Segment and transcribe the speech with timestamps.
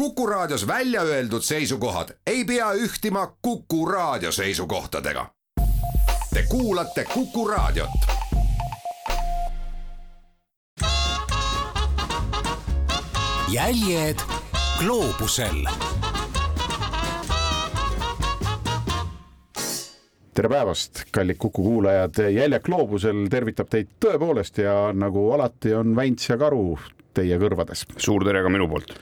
[0.00, 5.26] Kuku Raadios välja öeldud seisukohad ei pea ühtima Kuku Raadio seisukohtadega.
[6.34, 7.90] Te kuulate Kuku Raadiot.
[13.48, 14.16] jäljed
[14.78, 15.64] gloobusel
[20.34, 26.28] tere päevast, kallid Kuku kuulajad, Jäljak gloobusel tervitab teid tõepoolest ja nagu alati on Väints
[26.28, 26.78] ja Karu
[27.14, 27.86] teie kõrvades.
[27.96, 28.94] suur tere ka minu poolt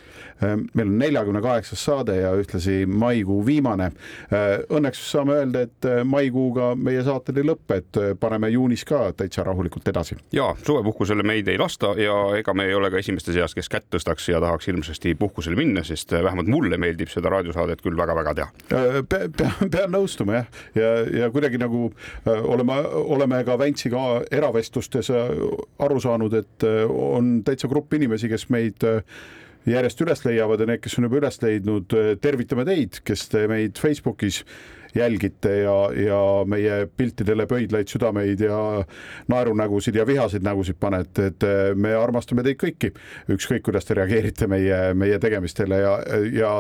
[0.43, 3.91] Ehm, meil on neljakümne kaheksas saade ja ühtlasi maikuu viimane.
[4.31, 9.09] Ehm, õnneks saame öelda, et eh, maikuuga meie saated ei lõppe, et paneme juunis ka
[9.19, 10.17] täitsa rahulikult edasi.
[10.33, 13.89] ja suvepuhkusele meid ei lasta ja ega me ei ole ka esimeste seas, kes kätt
[13.91, 18.49] tõstaks ja tahaks hirmsasti puhkusele minna, sest vähemalt mulle meeldib seda raadiosaadet küll väga-väga teha.
[18.71, 21.91] Ehm, pean pea, pean nõustuma jah, ja, ja, ja kuidagi nagu
[22.27, 22.79] oleme,
[23.17, 28.87] oleme ka Väntsiga eravestlustes aru saanud, et on täitsa grupp inimesi, kes meid
[29.69, 33.79] järjest üles leiavad ja need, kes on juba üles leidnud, tervitame teid, kes te meid
[33.81, 34.43] Facebookis
[34.95, 38.85] jälgite ja, ja meie piltidele pöidlaid, südameid ja
[39.29, 42.93] naerunägusid ja vihaseid nägusid panete, et me armastame teid kõiki,
[43.35, 45.95] ükskõik kuidas te reageerite meie, meie tegemistele ja,
[46.33, 46.55] ja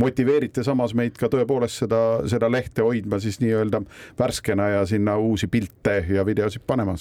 [0.00, 3.82] motiveerite samas meid ka tõepoolest seda, seda lehte hoidma siis nii-öelda
[4.18, 6.96] värskena ja sinna uusi pilte ja videosid panema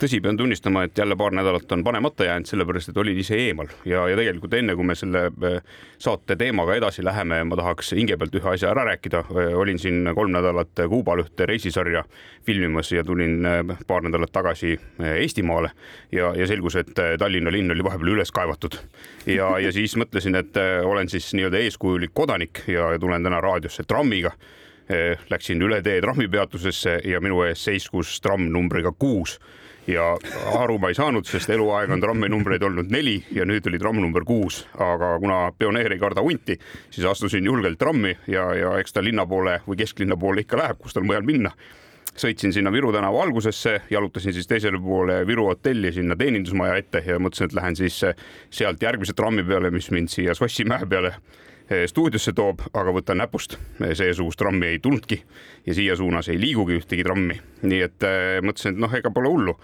[0.00, 3.68] tõsi, pean tunnistama, et jälle paar nädalat on panemata jäänud, sellepärast et olin ise eemal.
[3.84, 5.58] Ja, ja tegelikult enne kui me selle äh,
[5.98, 9.24] saate teemaga edasi läheme, ma tahaks hinge pealt ühe asja ära rääkida.
[9.30, 12.04] Äh, olin siin kolm nädalat Kuubal ühte reisisarja
[12.46, 14.76] filmimas ja tulin äh, paar nädalat tagasi
[15.16, 15.70] Eestimaale.
[16.12, 18.78] Ja, ja selgus, et Tallinna linn oli vahepeal üles kaevatud.
[19.26, 23.84] Ja, ja siis mõtlesin, et olen siis nii-öelda eeskujulik kodanik ja, ja tulen täna raadiosse
[23.88, 24.32] trammiga.
[25.30, 29.36] Läksin üle tee trammipeatusesse ja minu ees seiskus tramm numbriga kuus
[29.90, 30.06] ja
[30.58, 34.24] aru ma ei saanud, sest eluaeg on tramminumbreid olnud neli ja nüüd oli tramm number
[34.28, 36.56] kuus, aga kuna pioneer ei karda hunti,
[36.90, 40.80] siis astusin julgelt trammi ja, ja eks ta linna poole või kesklinna poole ikka läheb,
[40.80, 41.54] kus tal mujal minna
[42.20, 47.20] sõitsin sinna Viru tänava algusesse, jalutasin siis teisele poole Viru hotelli sinna teenindusmaja ette ja
[47.22, 48.00] mõtlesin, et lähen siis
[48.50, 51.14] sealt järgmise trammi peale, mis mind siia Sossimäe peale
[51.70, 55.20] Eh, stuudiosse toob, aga võtan näpust, eh, seesugust trammi ei tulnudki
[55.66, 57.40] ja siia suunas ei liigugi ühtegi trammi.
[57.62, 58.00] nii et
[58.42, 59.54] mõtlesin, et noh, ega pole hullu.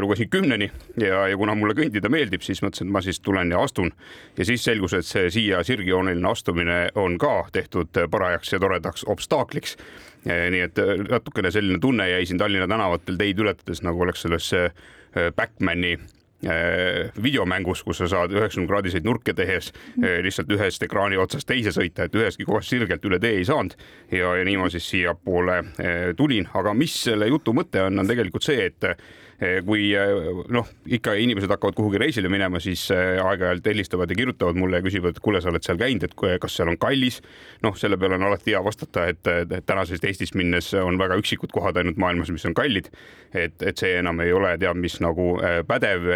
[0.00, 0.70] Lugesin kümneni
[1.00, 3.90] ja, ja kuna mulle kõndida meeldib, siis mõtlesin, et ma siis tulen ja astun.
[4.38, 9.76] ja siis selgus, et see siia sirgjooneline astumine on ka tehtud parajaks ja toredaks obstaakliks.
[10.24, 10.78] nii et
[11.10, 14.52] natukene selline tunne jäi siin Tallinna tänavatel teid ületades, nagu oleks selles
[15.36, 15.96] Backmani
[16.46, 19.68] Äh, videomängus, kus sa saad üheksakümne kraadiseid nurke tehes
[20.02, 23.76] äh, lihtsalt ühest ekraani otsast teise sõita, et ühestki kohast sirgelt üle tee ei saanud.
[24.10, 28.10] ja, ja nii ma siis siiapoole äh, tulin, aga mis selle jutu mõte on, on
[28.10, 28.88] tegelikult see, et
[29.66, 30.12] kui eh,
[30.54, 34.84] noh, ikka inimesed hakkavad kuhugi reisile minema, siis eh, aeg-ajalt helistavad ja kirjutavad mulle ja
[34.84, 37.20] küsivad, et kuule, sa oled seal käinud, et kas seal on kallis.
[37.62, 41.80] noh, selle peale on alati hea vastata, et tänasest Eestist minnes on väga üksikud kohad
[41.80, 42.90] ainult maailmas, mis on kallid.
[43.34, 45.34] et, et see enam ei ole teab mis nagu
[45.66, 46.08] pädev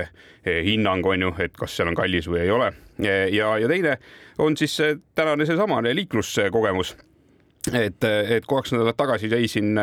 [0.44, 2.72] hinnang on ju, et kas seal on kallis või ei ole.
[3.02, 3.98] ja, ja teine
[4.38, 4.76] on siis
[5.14, 6.96] tänane seesamane liikluskogemus
[7.72, 9.74] et, et kaks nädalat tagasi seisin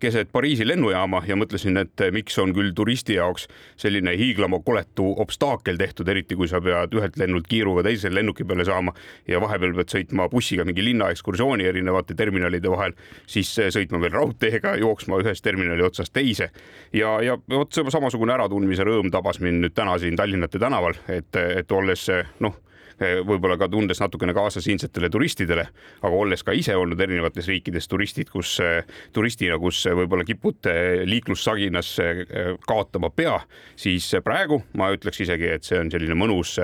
[0.00, 3.46] keset Pariisi lennujaama ja mõtlesin, et miks on küll turisti jaoks
[3.80, 8.66] selline hiiglama koletu obstaakel tehtud, eriti kui sa pead ühelt lennult kiiruga teise lennuki peale
[8.66, 8.94] saama
[9.28, 12.96] ja vahepeal pead sõitma bussiga mingi linnaekskursiooni erinevate terminalide vahel,
[13.26, 16.50] siis sõitma veel raudteega, jooksma ühest terminali otsast teise.
[16.92, 21.72] ja, ja vot samasugune äratundmise rõõm tabas mind nüüd täna siin Tallinnate tänaval, et, et
[21.72, 22.08] olles
[22.40, 22.63] noh
[23.00, 25.66] võib-olla ka tundes natukene kaasa siinsetele turistidele,
[26.02, 28.82] aga olles ka ise olnud erinevates riikides turistid, kus eh,
[29.12, 31.94] turistina, kus võib-olla kipud eh, liiklussaginas
[32.66, 33.38] kaotama pea,
[33.76, 36.58] siis praegu ma ütleks isegi, et see on selline mõnus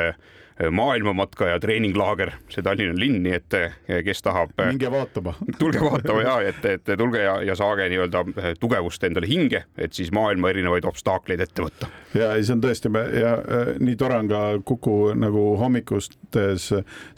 [0.71, 4.53] maailmamatka ja treeninglaager, see Tallinna linn, nii et eh, kes tahab.
[4.59, 9.05] Eh, minge vaatama tulge vaatama ja et, et tulge ja, ja saage nii-öelda eh, tugevust
[9.09, 11.89] endale hinge, et siis maailma erinevaid obstaakleid ette võtta.
[12.15, 13.35] ja see on tõesti ja
[13.81, 16.69] nii tore on ka Kuku nagu hommikustes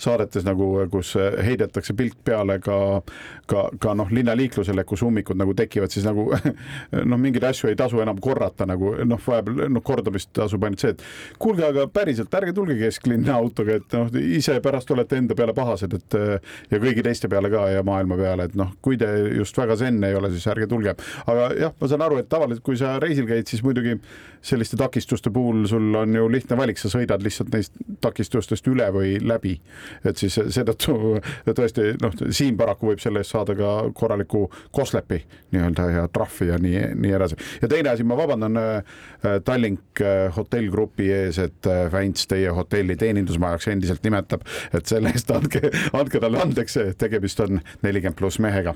[0.00, 2.76] saadetes nagu, kus heidetakse pilt peale ka,
[3.50, 6.28] ka, ka noh, linnaliiklusele, kus ummikud nagu tekivad, siis nagu
[7.10, 10.94] noh, mingeid asju ei tasu enam korrata nagu noh, vahepeal noh, kordamist tasub ainult see,
[10.94, 11.04] et
[11.42, 15.94] kuulge, aga päriselt ärge tulge kesklinna autoga, et noh, ise pärast olete enda peale pahased,
[15.98, 16.18] et
[16.70, 20.02] ja kõigi teiste peale ka ja maailma peale, et noh, kui te just väga zen
[20.04, 20.94] ei ole, siis ärge tulge.
[21.26, 23.98] aga jah, ma saan aru, et tavaliselt, kui sa reisil käid, siis muidugi
[24.42, 29.14] selliste takistuste puhul sul on ju lihtne valik, sa sõidad lihtsalt neist takistustest üle või
[29.22, 29.54] läbi.
[30.04, 35.88] et siis seetõttu tõesti noh, siin paraku võib selle eest saada ka korraliku koslepi nii-öelda
[35.94, 37.38] ja trahvi ja nii, nii edasi.
[37.62, 38.98] ja teine asi, ma vabandan äh,
[39.44, 45.30] Tallink äh, hotellgrupi ees, et Väints, teie hotelli teenindajad teenindusmajaks endiselt nimetab, et selle eest
[45.34, 48.74] andke, andke talle andeks, tegemist on nelikümmend pluss mehega.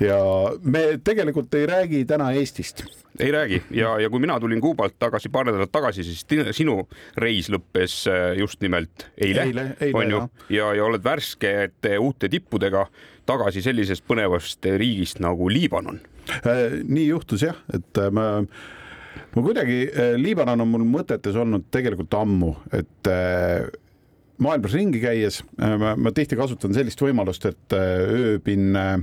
[0.00, 0.18] ja
[0.62, 2.84] me tegelikult ei räägi täna Eestist
[3.20, 6.24] ei räägi ja, ja kui mina tulin Kuubalt tagasi paar nädalat tagasi, siis
[6.56, 10.22] sinu reis lõppes äh, just nimelt eile, eile, eile, on ju,
[10.56, 12.86] ja, ja oled värskete uute tippudega
[13.28, 16.00] tagasi sellisest põnevast riigist nagu Liibanon.
[16.40, 18.48] Äh, nii juhtus jah, et äh,
[19.34, 19.78] ma kuidagi,
[20.20, 23.12] Liibanon on mul mõtetes olnud tegelikult ammu, et
[24.42, 28.02] maailmas ringi käies äh, ma, ma tihti kasutan sellist võimalust, et äh,
[28.32, 28.94] ööbin äh,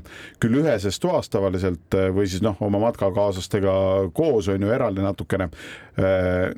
[0.42, 3.74] küll üheses toas tavaliselt või siis noh, oma matkakaaslastega
[4.16, 5.50] koos on ju eraldi natukene.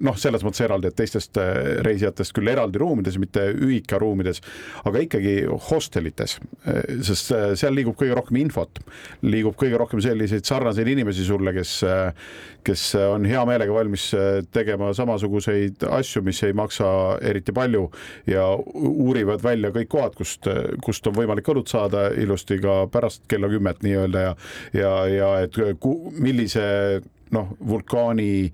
[0.06, 1.38] noh, selles mõttes eraldi, et teistest
[1.81, 4.38] reisijatest küll eraldi ruumides, mitte ühikaruumides,
[4.86, 5.33] aga ikkagi
[5.69, 6.36] hostelites,
[7.07, 8.83] sest seal liigub kõige rohkem infot,
[9.25, 11.74] liigub kõige rohkem selliseid sarnaseid inimesi sulle, kes,
[12.68, 14.12] kes on hea meelega valmis
[14.54, 16.92] tegema samasuguseid asju, mis ei maksa
[17.31, 17.88] eriti palju
[18.30, 20.47] ja uurivad välja kõik kohad, kust,
[20.83, 24.35] kust on võimalik õlut saada ilusti ka pärast kella kümmet nii-öelda ja,
[24.73, 26.63] ja, ja et ku, millise
[27.35, 28.51] noh, vulkaani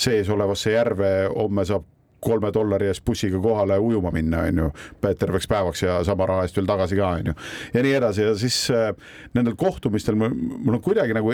[0.00, 1.86] sees olevasse järve homme saab
[2.20, 4.68] kolme dollari eest bussiga kohale ujuma minna, on ju,
[5.08, 7.36] terveks päevaks ja sama raha eest veel tagasi ka, on ju.
[7.74, 8.90] ja nii edasi ja siis äh,
[9.34, 11.32] nendel kohtumistel mul, mul on kuidagi nagu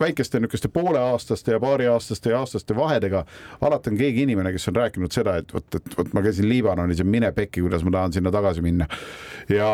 [0.00, 3.24] väikeste niisuguste pooleaastaste ja paariaastaste ja aastaste vahedega
[3.60, 7.02] alati on keegi inimene, kes on rääkinud seda, et vot, et vot ma käisin Liibanonis
[7.02, 8.86] ja mine pekki, kuidas ma tahan sinna tagasi minna.
[9.48, 9.70] ja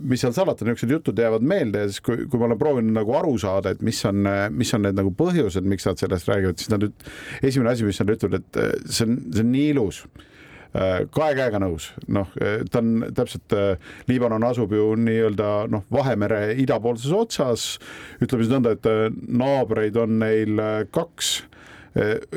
[0.00, 3.16] mis seal salata, niisugused jutud jäävad meelde ja siis, kui, kui ma olen proovinud nagu
[3.18, 6.70] aru saada, et mis on, mis on need nagu põhjused, miks nad sellest räägivad, siis
[6.74, 6.86] nad
[7.42, 10.04] esimene asi, mis nad ütlevad, et see on, see on nii ilus
[10.74, 16.54] kahe käega nõus, noh, äh, ta on täpselt, äh, Liibanon asub ju nii-öelda noh, Vahemere
[16.58, 17.66] idapoolses otsas,
[18.18, 20.62] ütleme siis nõnda, et naabreid on neil
[20.94, 21.36] kaks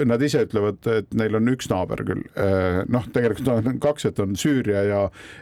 [0.06, 4.22] nad ise ütlevad, et neil on üks naaber küll, eh, noh, tegelikult on kaks, et
[4.22, 5.00] on Süüria ja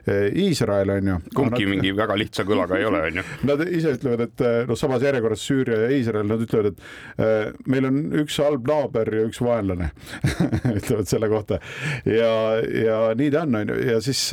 [0.08, 1.18] eh, Iisrael on ju.
[1.36, 1.74] kumbki nad...
[1.74, 3.26] mingi väga lihtsa kõlaga ei ole, on ju.
[3.52, 8.02] Nad ise ütlevad, et noh, samas järjekorras Süüria ja Iisrael, nad ütlevad, et meil on
[8.24, 9.92] üks halb naaber ja üks vaenlane
[10.80, 11.60] ütlevad selle kohta
[12.08, 12.32] ja,
[12.64, 14.28] ja nii ta on, on ju, ja siis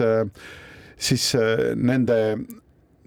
[1.02, 1.32] siis
[1.76, 2.18] nende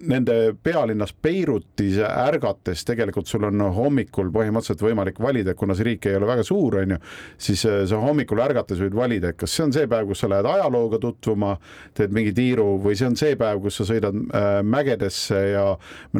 [0.04, 6.18] nende pealinnas Beirutis ärgates tegelikult sul on hommikul põhimõtteliselt võimalik valida, kuna see riik ei
[6.18, 6.98] ole väga suur, on ju,
[7.40, 10.30] siis äh, sa hommikul ärgates võid valida, et kas see on see päev, kus sa
[10.30, 11.54] lähed ajalooga tutvuma,
[11.96, 15.64] teed mingi tiiru või see on see päev, kus sa sõidad äh, mägedesse ja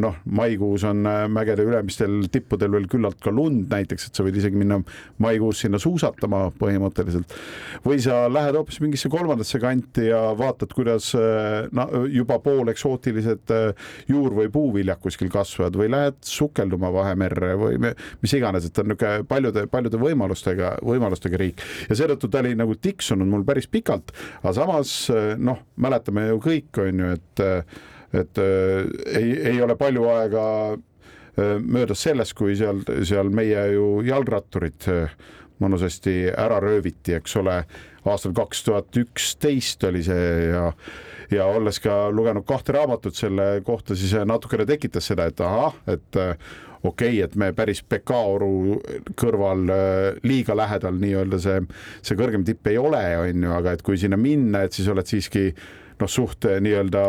[0.01, 4.41] noh, maikuus on äh, mägede ülemistel tippudel veel küllalt ka lund näiteks, et sa võid
[4.41, 4.81] isegi minna
[5.23, 7.37] maikuus sinna suusatama põhimõtteliselt.
[7.85, 11.13] või sa lähed hoopis mingisse kolmandasse kanti ja vaatad, kuidas
[11.77, 13.53] no juba pooleksotilised
[14.11, 19.27] juur- või puuviljak kuskil kasvavad või lähed sukelduma Vahemerre või mis iganes, et on niisugune
[19.29, 21.63] paljude, paljude võimalustega, võimalustega riik.
[21.91, 24.97] Ja seetõttu ta oli nagu tiksunud mul päris pikalt, aga samas
[25.39, 27.47] noh, mäletame ju kõik, on ju, et
[28.17, 28.87] et äh,
[29.19, 30.45] ei, ei ole palju aega
[31.37, 34.87] möödas sellest, kui seal, seal meie ju jalgratturid
[35.63, 37.61] mõnusasti ära rööviti, eks ole,
[38.07, 40.71] aastal kaks tuhat üksteist oli see ja
[41.31, 46.21] ja olles ka lugenud kahte raamatut selle kohta, siis natukene tekitas seda, et ahah, et
[46.21, 46.35] äh,
[46.83, 48.79] okei okay,, et me päris Pekaoru
[49.19, 51.59] kõrval äh, liiga lähedal nii-öelda see,
[52.03, 55.09] see kõrgem tipp ei ole, on ju, aga et kui sinna minna, et siis oled
[55.09, 57.03] siiski noh, suht äh, nii-öelda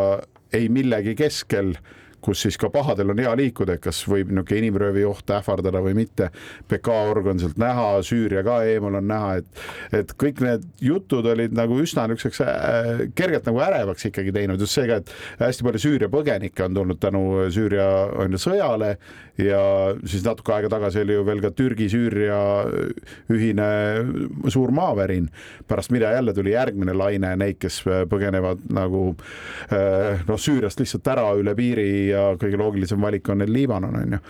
[0.58, 1.76] ei millegi keskel
[2.22, 5.96] kus siis ka pahadel on hea liikuda, et kas võib niisugune inimröövi oht ähvardada või
[5.98, 6.30] mitte.
[6.70, 9.62] PK org on sealt näha, Süüria ka eemal on näha, et,
[10.02, 14.78] et kõik need jutud olid nagu üsna niisuguseks äh, kergelt nagu ärevaks ikkagi teinud, just
[14.78, 18.96] see ka, et hästi palju Süüria põgenikke on tulnud tänu Süüria on ju sõjale
[19.38, 19.62] ja
[20.08, 22.40] siis natuke aega tagasi oli ju veel ka Türgi-Süüria
[23.34, 23.70] ühine
[24.50, 25.30] suur maavärin,
[25.70, 29.04] pärast mida jälle tuli järgmine laine neid, kes põgenevad nagu
[29.72, 34.18] äh, noh, Süüriast lihtsalt ära üle piiri ja kõige loogilisem valik on neil Liibanon, on
[34.18, 34.24] ju.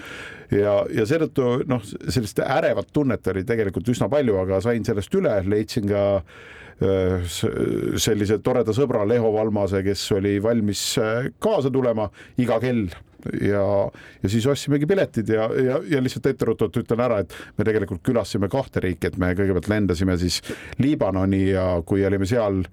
[0.59, 5.39] ja, ja seetõttu noh, sellist ärevat tunnet oli tegelikult üsna palju, aga sain sellest üle,
[5.47, 6.05] leidsin ka
[6.77, 12.05] sellise toreda sõbra Leho Valmase, kes oli valmis äh, kaasa tulema
[12.37, 12.85] iga kell
[13.41, 13.63] ja,
[14.23, 18.49] ja siis ostsimegi piletid ja, ja, ja lihtsalt etteruttavalt ütlen ära, et me tegelikult külastasime
[18.51, 20.41] kahte riiki, et me kõigepealt lendasime siis
[20.81, 22.63] Liibanoni ja kui olime seal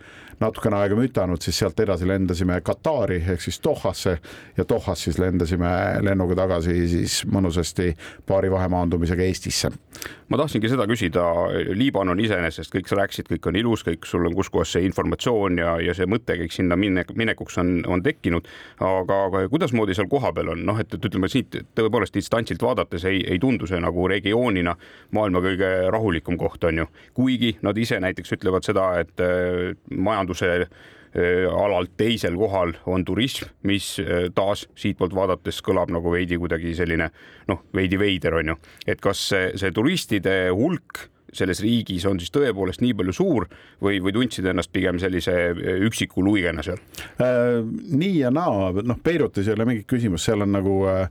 [0.40, 4.16] natukene aega mütanud, siis sealt edasi lendasime Katari ehk siis Dohasse
[4.56, 5.70] ja Dohas siis lendasime
[6.02, 7.92] lennuga tagasi siis mõnusasti
[8.26, 9.70] paari vahemaandumisega Eestisse.
[10.28, 11.22] ma tahtsingi seda küsida,
[11.76, 15.58] Liibanon iseenesest, kõik sa rääkisid, kõik on ilus, kõik sul on, kus kohas see informatsioon
[15.60, 18.48] ja, ja see mõte kõik sinna minne, minekuks on, on tekkinud,
[18.80, 23.22] aga, aga kuidasmoodi seal kohapeal on, noh, et, et ütleme siit tõepoolest distantsilt vaadates ei,
[23.30, 24.76] ei tundu see nagu regioonina
[25.16, 29.24] maailma kõige rahulikum koht on ju, kuigi nad ise näiteks ütlevad seda, et
[29.94, 30.66] majandus majanduse
[31.54, 34.00] alalt teisel kohal on turism, mis
[34.34, 37.06] taas siitpoolt vaadates kõlab nagu veidi kuidagi selline
[37.46, 41.06] noh, veidi veider on ju, et kas see, see turistide hulk
[41.38, 43.48] selles riigis on siis tõepoolest nii palju suur
[43.82, 45.34] või, või tundsid ennast pigem sellise
[45.88, 46.80] üksiku luigena seal
[47.18, 47.62] äh,?
[47.94, 51.08] nii ja naa, noh, Beirutis ei ole mingit küsimust, seal on nagu äh,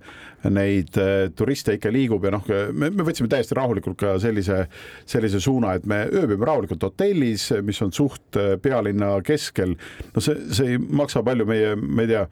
[0.51, 4.65] neid äh, turiste ikka liigub ja noh, me, me võtsime täiesti rahulikult ka sellise,
[5.09, 9.77] sellise suuna, et me ööbime rahulikult hotellis, mis on suht äh, pealinna keskel.
[10.15, 12.23] no see, see ei maksa palju, meie, ma ei tea,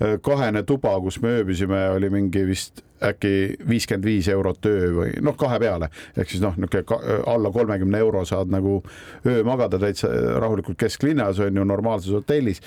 [0.00, 3.34] äh, kahene tuba, kus me ööbisime, oli mingi vist äkki
[3.68, 8.24] viiskümmend viis eurot öö või noh, kahe peale ehk siis noh, niisugune alla kolmekümne euro
[8.28, 8.80] saad nagu
[9.26, 12.60] öö magada täitsa rahulikult kesklinnas on ju normaalses hotellis.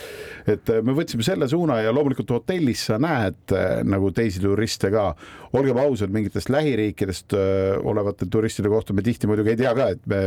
[0.48, 4.92] et äh, me võtsime selle suuna ja loomulikult hotellis sa näed äh, nagu teisi turiste
[4.94, 5.14] ka.
[5.54, 10.08] olgem ausad, mingitest lähiriikidest äh, olevate turistide kohta me tihti muidugi ei tea ka, et
[10.10, 10.22] me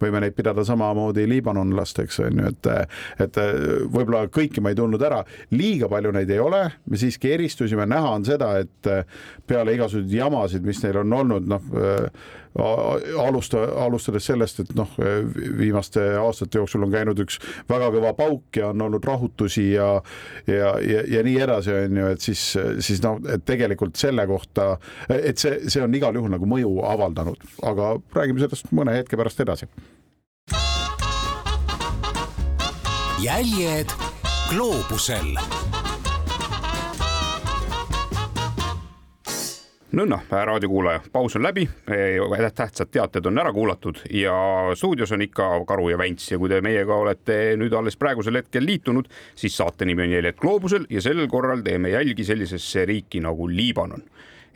[0.00, 2.70] võime neid pidada samamoodi liibanonlasteks on ju, et,
[3.20, 3.40] et
[3.92, 8.14] võib-olla kõiki ma ei tundnud ära, liiga palju neid ei ole, me siiski eristusime, näha
[8.16, 8.90] on seda, et
[9.46, 12.30] peale igasuguseid jamasid, mis neil on olnud, noh äh,
[13.18, 14.90] alusta, alustades sellest, et noh,
[15.58, 17.38] viimaste aastate jooksul on käinud üks
[17.70, 19.88] väga kõva pauk ja on olnud rahutusi ja
[20.46, 22.44] ja, ja, ja nii edasi, on ju, et siis,
[22.84, 24.76] siis noh, et tegelikult selle kohta,
[25.08, 29.40] et see, see on igal juhul nagu mõju avaldanud, aga räägime sellest mõne hetke pärast
[29.40, 29.70] edasi.
[33.22, 33.92] jäljed
[34.50, 35.36] gloobusel
[39.96, 44.34] nõnda, raadiokuulaja, paus on läbi, tähtsad teated on ära kuulatud ja
[44.78, 48.66] stuudios on ikka Karu ja Vänts ja kui te meiega olete nüüd alles praegusel hetkel
[48.66, 53.48] liitunud, siis saate nimi on Jäljed gloobusel ja sel korral teeme jälgi sellisesse riiki nagu
[53.48, 54.04] Liibanon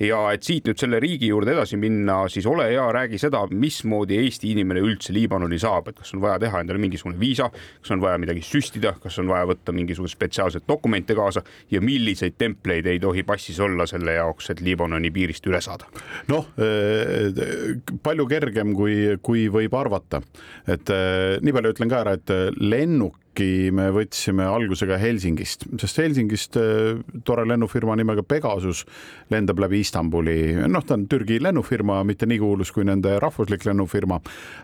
[0.01, 4.19] ja et siit nüüd selle riigi juurde edasi minna, siis ole hea, räägi seda, mismoodi
[4.21, 7.49] Eesti inimene üldse Liibanoni saab, et kas on vaja teha endale mingisugune viisa,
[7.81, 12.37] kas on vaja midagi süstida, kas on vaja võtta mingisuguseid spetsiaalseid dokumente kaasa ja milliseid
[12.39, 15.89] templeid ei tohi passis olla selle jaoks, et Liibanoni piirist üle saada?
[16.29, 17.31] noh, eh,
[18.03, 20.21] palju kergem, kui, kui võib arvata,
[20.67, 25.99] et eh, nii palju ütlen ka ära, et lennuk lennuki me võtsime algusega Helsingist, sest
[25.99, 28.85] Helsingist äh, tore lennufirma nimega Pegasus
[29.31, 34.21] lendab läbi Istanbuli, noh, ta on Türgi lennufirma, mitte nii kuulus kui nende rahvuslik lennufirma.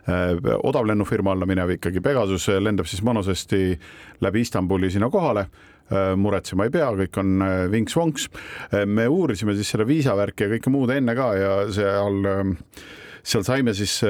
[0.09, 3.77] Äh, odavlennufirma alla minev ikkagi Pegasus lendab siis mõnusasti
[4.23, 8.29] läbi Istanbuli sinna kohale äh, muretsema ei pea, kõik on vinks-vonks.
[8.87, 12.23] me uurisime siis selle viisavärki ja kõike muud enne ka ja seal,
[13.23, 14.01] seal saime siis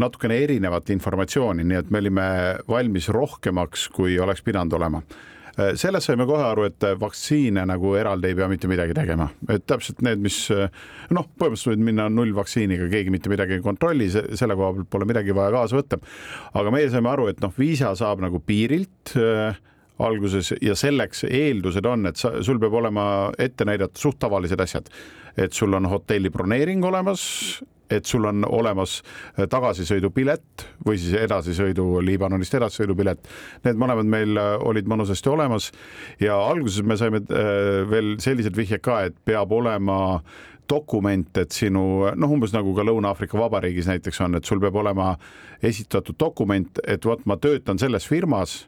[0.00, 2.26] natukene erinevat informatsiooni, nii et me olime
[2.68, 5.02] valmis rohkemaks, kui oleks pidanud olema.
[5.78, 10.00] Sellest saime kohe aru, et vaktsiine nagu eraldi ei pea mitte midagi tegema, et täpselt
[10.02, 14.90] need, mis noh, põhimõtteliselt võid minna nullvaktsiiniga, keegi mitte midagi ei kontrolli, selle koha pealt
[14.90, 16.00] pole midagi vaja kaasa võtta.
[16.58, 19.60] aga meie saime aru, et noh, viisa saab nagu piirilt äh,
[20.02, 23.06] alguses ja selleks eeldused on, et sa, sul peab olema
[23.38, 24.90] ette näidata suht tavalised asjad,
[25.38, 27.22] et sul on hotelli broneering olemas
[27.90, 33.28] et sul on olemas äh, tagasisõidupilet või siis edasisõidu Liibanonist edasisõidupilet.
[33.64, 35.70] Need mõlemad meil äh, olid mõnusasti olemas
[36.22, 40.20] ja alguses me saime äh, veel sellised vihjed ka, et peab olema
[40.68, 45.12] dokument, et sinu noh, umbes nagu ka Lõuna-Aafrika Vabariigis näiteks on, et sul peab olema
[45.62, 48.62] esitatud dokument, et vot ma töötan selles firmas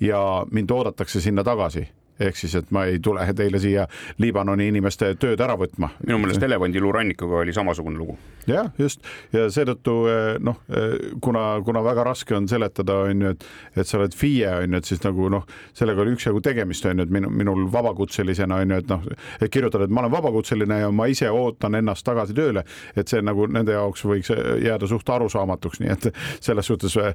[0.00, 1.88] ja mind oodatakse sinna tagasi
[2.20, 3.86] ehk siis, et ma ei tule teile siia
[4.20, 5.90] Liibanoni inimeste tööd ära võtma.
[6.06, 8.18] minu meelest elevandiluu rannikuga oli samasugune lugu.
[8.46, 13.32] jah, just ja seetõttu eh, noh, eh, kuna, kuna väga raske on seletada, on ju,
[13.34, 13.46] et,
[13.76, 15.46] et sa oled FIE on ju, et siis nagu noh,
[15.76, 19.06] sellega oli üksjagu tegemist on ju, et minu, minul vabakutselisena on ju, et noh,
[19.50, 22.64] kirjutada, et ma olen vabakutseline ja ma ise ootan ennast tagasi tööle,
[22.96, 24.32] et see nagu nende jaoks võiks
[24.64, 26.10] jääda suht arusaamatuks, nii et
[26.40, 27.14] selles suhtes eh,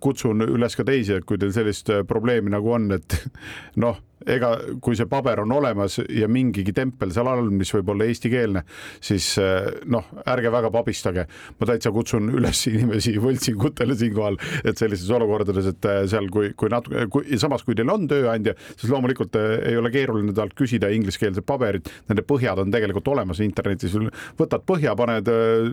[0.00, 3.20] kutsun üles ka teisi, et kui teil sellist probleemi nagu on, et
[3.84, 8.06] noh ega kui see paber on olemas ja mingigi tempel seal all, mis võib olla
[8.08, 8.62] eestikeelne,
[9.04, 11.26] siis eh, noh, ärge väga pabistage.
[11.60, 16.72] ma täitsa kutsun üles inimesi võltsingutele siinkohal, et sellistes olukordades, et eh, seal, kui, kui
[16.72, 20.90] natuke, kui samas, kui teil on tööandja, siis loomulikult eh, ei ole keeruline talt küsida
[20.96, 23.94] ingliskeelsed paberid, nende põhjad on tegelikult olemas internetis,
[24.40, 25.28] võtad põhja, paned,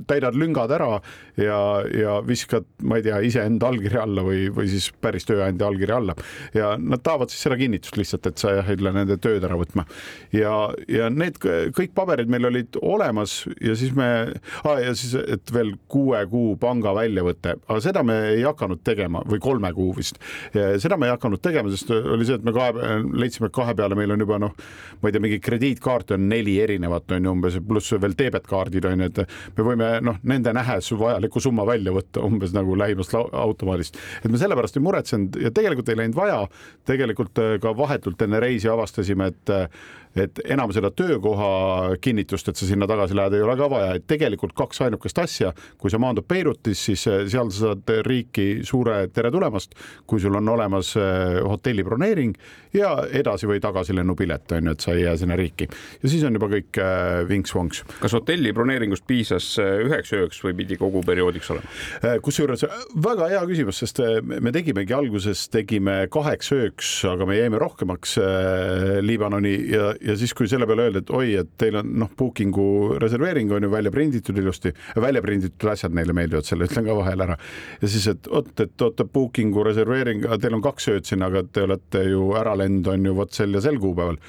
[0.09, 0.97] täidad lüngad ära
[1.39, 1.57] ja,
[1.87, 6.15] ja viskad, ma ei tea, iseenda allkirja alla või, või siis päris tööandja allkirja alla.
[6.55, 9.57] Ja nad tahavad siis seda kinnitust lihtsalt, et sa jah ei tule nende tööd ära
[9.59, 9.85] võtma.
[10.35, 10.53] ja,
[10.87, 14.09] ja need kõik paberid meil olid olemas ja siis me
[14.63, 19.23] ah,, ja siis, et veel kuue kuu panga väljavõte, aga seda me ei hakanud tegema
[19.27, 20.19] või kolme kuu vist.
[20.53, 23.97] seda me ei hakanud tegema, sest oli see, et me kahe, leidsime, et kahe peale
[23.97, 24.55] meil on juba noh,
[25.01, 29.05] ma ei tea, mingi krediitkaarte on neli erinevat on ju umbes, pluss veel debetkaardid on
[29.05, 33.97] ju, et me võime noh, nende nähes vajaliku summa välja võtta umbes nagu lähimast automaadist,
[34.21, 36.43] et me sellepärast ei muretsenud ja tegelikult ei läinud vaja.
[36.87, 39.53] tegelikult äh, ka vahetult enne reisi avastasime, et
[40.15, 44.05] et enam seda töökoha kinnitust, et sa sinna tagasi lähed, ei ole ka vaja, et
[44.09, 49.07] tegelikult kaks ainukest asja, kui sa maandud Beirutis, siis eh, seal sa saad riiki suure
[49.13, 49.73] tere tulemast,
[50.09, 52.35] kui sul on olemas eh, hotelli broneering
[52.73, 56.25] ja edasi või tagasi lennupilet on ju, et sa ei jää sinna riiki ja siis
[56.27, 57.83] on juba kõik eh, vinks-vonks.
[58.01, 62.17] kas hotelli broneeringust piisas üheks ööks või pidi kogu perioodiks olema?
[62.23, 62.65] kusjuures
[63.03, 68.17] väga hea küsimus, sest me tegimegi alguses tegime kaheks ööks, aga me jäime rohkemaks
[69.03, 72.99] Liibanoni ja, ja siis, kui selle peale öeldi, et oi, et teil on noh, booking'u
[73.01, 77.27] reserveering on ju välja prinditud ilusti, välja prinditud asjad neile meeldivad, selle ütlen ka vahele
[77.27, 77.37] ära.
[77.81, 81.67] ja siis, et oot, et oota, booking'u reserveering, teil on kaks ööd siin, aga te
[81.67, 84.19] olete ju äralend on ju vot sel ja sel kuupäeval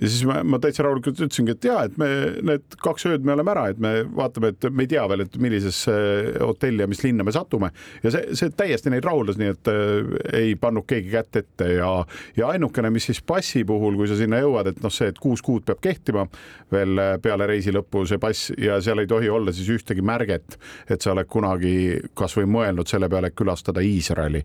[0.00, 2.08] ja siis ma, ma täitsa rahulikult ütlesingi, et ja et me
[2.46, 5.36] need kaks ööd me oleme ära, et me vaatame, et me ei tea veel, et
[5.42, 5.94] millisesse
[6.40, 7.72] hotelli ja mis linna me satume.
[8.04, 11.90] Ja see, see täiesti neid rahuldas, nii et äh, ei pannud keegi kätt ette ja,
[12.38, 15.44] ja ainukene, mis siis passi puhul, kui sa sinna jõuad, et noh, see, et kuus
[15.44, 16.26] kuud peab kehtima
[16.72, 20.56] veel äh, peale reisi lõppu see pass ja seal ei tohi olla siis ühtegi märget,
[20.90, 21.74] et sa oled kunagi
[22.16, 24.42] kasvõi mõelnud selle peale, et külastada Iisraeli,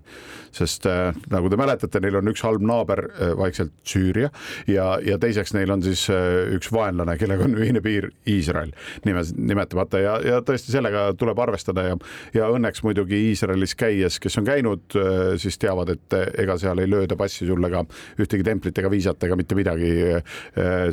[0.56, 4.32] sest äh, nagu te mäletate, neil on üks halb naaber äh, vaikselt Süüria
[4.68, 8.72] ja, ja teiseks teiseks neil on siis äh, üks vaenlane, kellega on ühine piir Iisrael
[9.06, 11.98] nime, nimetamata ja, ja tõesti sellega tuleb arvestada ja,
[12.34, 16.82] ja õnneks muidugi Iisraelis käies, kes on käinud, äh, siis teavad, et äh, ega seal
[16.82, 17.86] ei lööda passi sulle ka
[18.20, 19.94] ühtegi templit ega viisat ega mitte midagi.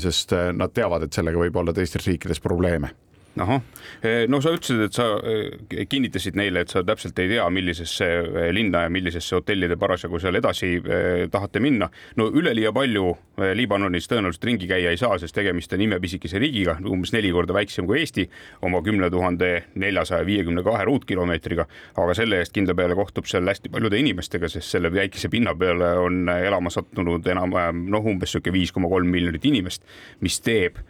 [0.02, 2.92] sest nad teavad, et sellega võib olla teistes riikides probleeme
[3.40, 3.60] ahah,
[4.02, 8.06] eh, no sa ütlesid, et sa eh, kinnitasid neile, et sa täpselt ei tea, millisesse
[8.06, 10.72] eh, linna ja millisesse hotelli te parasjagu seal edasi
[11.32, 11.88] tahate minna.
[12.16, 13.12] no üleliia palju
[13.56, 17.86] Liibanonis tõenäoliselt ringi käia ei saa, sest tegemist on imepisikese riigiga, umbes neli korda väiksem
[17.88, 18.26] kui Eesti,
[18.68, 21.66] oma kümne tuhande neljasaja viiekümne kahe ruutkilomeetriga.
[21.96, 25.94] aga selle eest kindla peale kohtub seal hästi paljude inimestega, sest selle väikese pinna peale
[26.02, 29.86] on elama sattunud enam-vähem noh, umbes sihuke viis koma kolm miljonit inimest,
[30.20, 30.82] mis teeb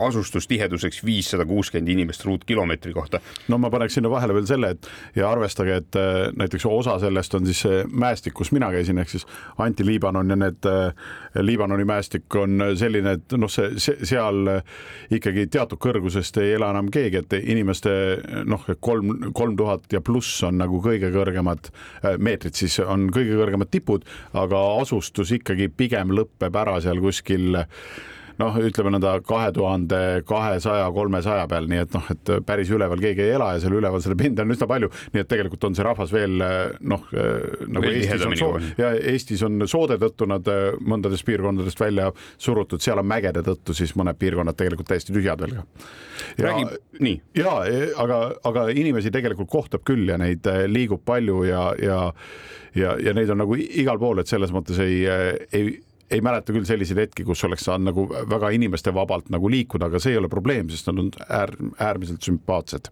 [0.00, 3.20] asustustiheduseks viis viissada kuuskümmend inimest ruutkilomeetri kohta.
[3.48, 7.34] no ma paneks sinna vahele veel selle, et ja arvestage, et äh, näiteks osa sellest
[7.38, 9.26] on siis see mäestik, kus mina käisin, ehk siis
[9.58, 10.92] Anti-Liibanon ja need äh,
[11.40, 14.48] Liibanoni mäestik on selline, et noh, see, see seal
[15.14, 17.92] ikkagi teatud kõrgusest ei ela enam keegi, et inimeste
[18.48, 23.38] noh, kolm, kolm tuhat ja pluss on nagu kõige kõrgemad äh, meetrid, siis on kõige
[23.38, 27.58] kõrgemad tipud, aga asustus ikkagi pigem lõpeb ära seal kuskil
[28.40, 33.24] noh, ütleme nõnda kahe tuhande kahesaja, kolmesaja peal, nii et noh, et päris üleval keegi
[33.26, 35.86] ei ela ja seal üleval seda pinda on üsna palju, nii et tegelikult on see
[35.86, 36.38] rahvas veel
[36.80, 41.80] noh, nagu veel Eestis on soo- ja Eestis on soode tõttu nad äh, mõndadest piirkondadest
[41.80, 45.86] välja surutud, seal on mägede tõttu siis mõned piirkonnad tegelikult täiesti tühjad veel ka.
[46.48, 47.16] räägib nii.
[47.38, 47.56] ja,
[48.02, 52.00] aga, aga inimesi tegelikult kohtab küll ja neid liigub palju ja, ja
[52.74, 55.04] ja, ja neid on nagu igal pool, et selles mõttes ei,
[55.54, 55.76] ei
[56.14, 60.14] ei mäleta küll selliseid hetki, kus oleks saanud nagu väga inimestevabalt nagu liikuda, aga see
[60.14, 62.90] ei ole probleem, sest nad on äär, äärmiselt sümpaatsed.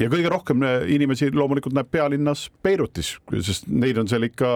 [0.00, 4.48] ja kõige rohkem äh, inimesi loomulikult näeb pealinnas Beirutis, sest neid on seal ikka.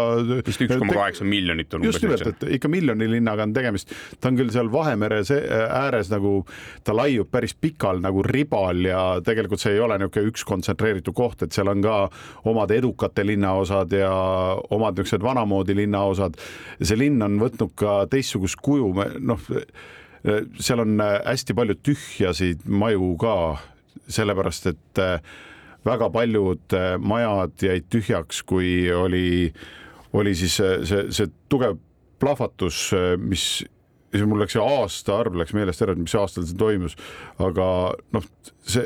[0.47, 1.87] vist üks koma kaheksa miljonit on.
[1.87, 6.11] just nimelt, et ikka miljoni linnaga on tegemist, ta on küll seal Vahemere äh, ääres
[6.12, 6.45] nagu,
[6.85, 11.42] ta laiub päris pikal nagu ribal ja tegelikult see ei ole niisugune üks kontsentreeritud koht,
[11.42, 11.97] et seal on ka
[12.51, 14.12] omad edukate linnaosad ja
[14.71, 16.38] omad niisugused vanamoodi linnaosad.
[16.83, 19.50] see linn on võtnud ka teistsugust kuju, noh,
[20.62, 23.37] seal on hästi palju tühjasid maju ka,
[24.12, 25.18] sellepärast et äh,
[25.87, 29.52] väga paljud äh, majad jäid tühjaks, kui oli,
[30.12, 31.78] oli siis see, see, see tugev
[32.22, 33.64] plahvatus, mis
[34.12, 36.94] siis mul läks see aastaarv läks meelest ära, et mis aastal see toimus,
[37.42, 37.66] aga
[38.14, 38.26] noh,
[38.61, 38.85] see,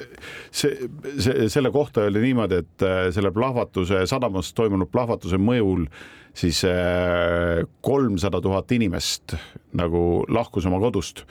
[0.54, 5.88] see, see, selle kohta öeldi niimoodi, et selle plahvatuse, sadamas toimunud plahvatuse mõjul
[6.36, 9.36] siis äh, kolmsada tuhat inimest
[9.76, 11.24] nagu lahkus oma kodust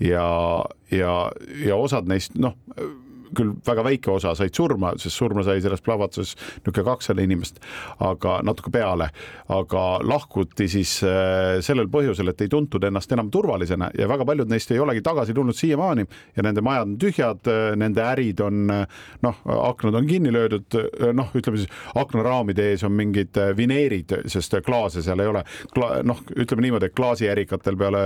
[0.00, 1.14] ja, ja,
[1.64, 2.56] ja osad neist noh,
[3.36, 7.60] küll väga väike osa said surma, sest surma sai selles plahvatuses niisugune kakssada inimest,
[8.04, 9.10] aga natuke peale,
[9.52, 14.50] aga lahkuti siis äh, sellel põhjusel, et ei tuntud ennast enam turvalisena ja väga paljud
[14.50, 19.42] neist ei olegi tagasi tulnud siiamaani ja nende majad on tühjad, nende ärid on noh,
[19.44, 20.76] aknad on kinni löödud,
[21.16, 25.44] noh, ütleme siis aknaraamide ees on mingid vineerid, sest klaase seal ei ole.
[26.06, 28.02] noh, ütleme niimoodi, et klaasiärikatel peale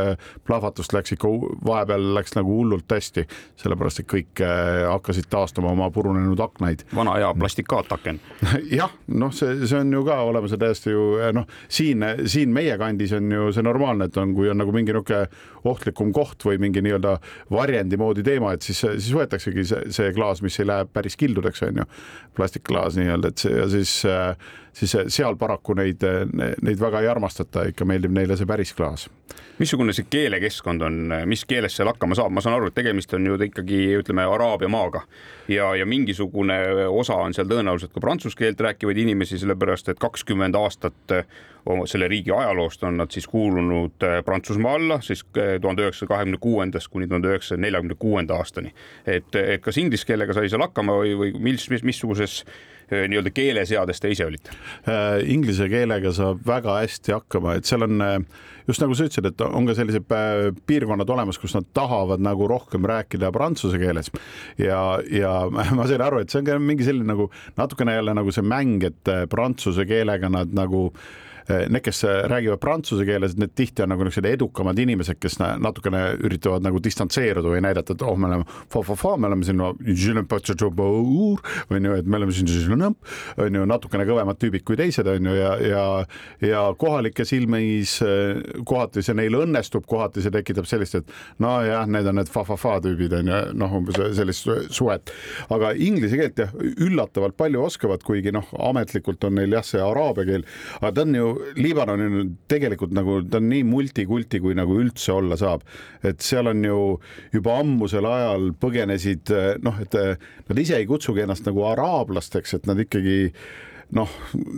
[0.46, 1.30] plahvatust läks ikka
[1.66, 3.26] vahepeal läks nagu hullult hästi,
[3.60, 4.84] sellepärast et kõik äh,
[5.14, 6.85] hakkasid taastama oma purunenud aknaid.
[6.94, 8.20] vana hea plastikaataken
[8.81, 12.53] jah, noh, see, see on ju ka olemas ja täiesti ju äh, noh, siin, siin
[12.53, 15.29] meie kandis on ju see normaalne, et on, kui on nagu mingi niisugune
[15.64, 17.16] ohtlikum koht või mingi nii-öelda
[17.50, 21.62] varjendi moodi teema, et siis, siis võetaksegi see, see klaas, mis ei lähe päris kildudeks,
[21.68, 21.87] on ju,
[22.37, 24.35] plastikklaas nii-öelda, et see ja siis äh,
[24.74, 26.02] siis seal paraku neid,
[26.34, 29.08] neid väga ei armastata, ikka meeldib neile see päris klaas.
[29.58, 33.26] missugune see keelekeskkond on, mis keeles seal hakkama saab, ma saan aru, et tegemist on
[33.26, 35.04] ju ikkagi ütleme araabia maaga
[35.48, 36.58] ja, ja mingisugune
[36.90, 41.16] osa on seal tõenäoliselt ka prantsuse keelt rääkivaid inimesi, sellepärast et kakskümmend aastat
[41.88, 47.08] selle riigi ajaloost on nad siis kuulunud Prantsusmaa alla siis tuhande üheksasaja kahekümne kuuendast kuni
[47.08, 48.74] tuhande üheksasaja neljakümne kuuenda aastani.
[49.06, 53.33] et, et kas inglise keelega sai seal hakkama või, või mis, mis, missuguses Äh, nii-öelda
[53.35, 54.55] keeleseades te ise olite?
[54.88, 58.18] Äh, inglise keelega saab väga hästi hakkama, et seal on äh,
[58.68, 60.07] just nagu sa ütlesid, et on ka sellised
[60.68, 64.12] piirkonnad olemas, kus nad tahavad nagu rohkem rääkida prantsuse keeles
[64.61, 65.35] ja, ja
[65.77, 68.83] ma sain aru, et see on ka mingi selline nagu natukene jälle nagu see mäng,
[68.87, 71.12] et prantsuse keelega nad nagu äh,
[71.48, 76.02] need, kes eh, räägivad prantsuse keeles, need tihti on nagu niisugused edukamad inimesed, kes natukene
[76.24, 79.61] üritavad nagu distantseeruda või näidata, et oh, me oleme fa-fa-fa, me oleme siin
[81.80, 82.48] on ju, et me oleme siin
[83.44, 85.85] on ju natukene kõvemad tüübid kui teised on ju ja, ja
[86.44, 91.12] ja kohalike silmis eh, kohati see neil õnnestub, kohati see tekitab sellist, et
[91.44, 95.12] nojah, need on need fa-fa-fa tüübid on ju, noh, umbes sellist suhet,
[95.52, 96.57] aga inglise keelt jah,
[96.88, 100.48] üllatavalt palju oskavad, kuigi noh, ametlikult on neil jah, see araabia keel,
[100.80, 105.12] aga ta on ju Liibanon on tegelikult nagu ta on nii multikulti, kui nagu üldse
[105.14, 105.66] olla saab,
[106.05, 106.81] et seal on ju
[107.35, 109.94] juba ammusel ajal põgenesid noh, et
[110.49, 113.18] nad ise ei kutsugi ennast nagu araablasteks, et nad ikkagi
[113.94, 114.11] noh,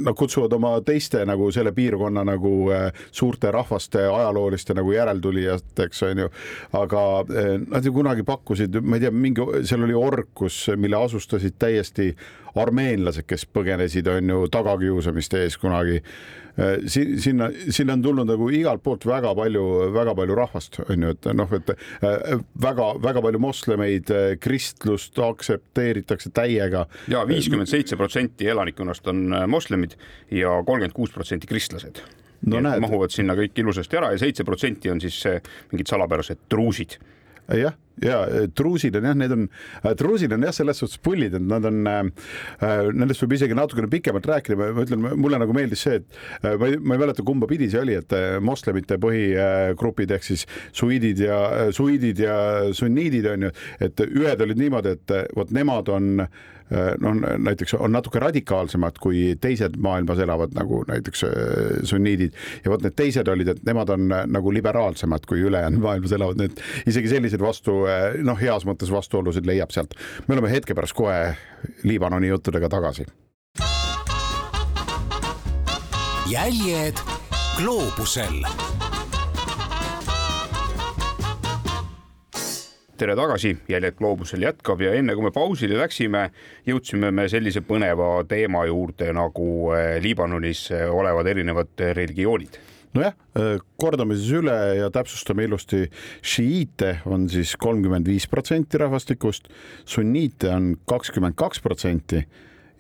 [0.05, 6.31] nad kutsuvad oma teiste nagu selle piirkonna nagu äh, suurte rahvaste ajalooliste nagu järeltulijateks onju,
[6.81, 11.59] aga äh, nad ju kunagi pakkusid, ma ei tea, mingi, seal oli orkus, mille asustasid
[11.59, 12.13] täiesti
[12.61, 16.01] armeenlased, kes põgenesid, on ju, tagakiusamiste ees kunagi.
[16.57, 21.05] Äh, si-, sinna, sinna on tulnud nagu igalt poolt väga palju, väga palju rahvast, on
[21.05, 21.73] ju, et noh, et
[22.65, 26.87] väga-väga äh, palju moslemeid, äh, kristlust aktsepteeritakse täiega.
[27.13, 29.99] ja viiskümmend seitse protsenti elanikkonnast on moslemid
[30.33, 32.01] ja kolmkümmend kuus protsenti kristlased.
[32.47, 35.19] No, mahuvad sinna kõik ilusasti ära ja seitse protsenti on siis
[35.73, 36.99] mingid salapärased truusid.
[37.57, 38.23] Jah, ja
[38.57, 39.47] truusid on jah, need on,
[39.99, 42.03] truusid on jah, selles suhtes pullid, et nad on äh,,
[42.93, 46.81] nendest võib isegi natukene pikemalt rääkida, ma ütlen, mulle nagu meeldis see, et ma ei,
[46.81, 48.13] ma ei mäleta, kumba pidi see oli, et
[48.45, 51.41] moslemite põhigrupid ehk siis suiidid ja
[51.77, 52.37] suiidid ja
[52.77, 53.55] sunniidid on ju,
[53.89, 56.13] et ühed olid niimoodi, et vot nemad on
[57.01, 61.25] noh, näiteks on natuke radikaalsemad kui teised maailmas elavad nagu näiteks
[61.87, 62.35] sunniidid.
[62.65, 66.63] Ja vot need teised olid, et nemad on nagu liberaalsemad kui ülejäänud maailmas elavad, need
[66.91, 67.86] isegi selliseid vastu
[68.23, 69.95] noh, heas mõttes vastuolusid leiab sealt.
[70.27, 71.37] me oleme hetke pärast kohe
[71.85, 73.07] Liibanoni juttudega tagasi.
[76.27, 76.99] jäljed
[77.57, 78.43] gloobusel
[82.97, 86.31] tere tagasi, Jäljed gloobusel jätkab ja enne kui me pausile läksime,
[86.67, 92.57] jõudsime me sellise põneva teema juurde nagu eh, Liibanonis eh, olevad erinevad religioonid
[92.97, 95.87] nojah, eh, kordame siis üle ja täpsustame ilusti.
[96.23, 99.49] šiiite on siis kolmkümmend viis protsenti rahvastikust,
[99.85, 102.25] sunniite on kakskümmend kaks protsenti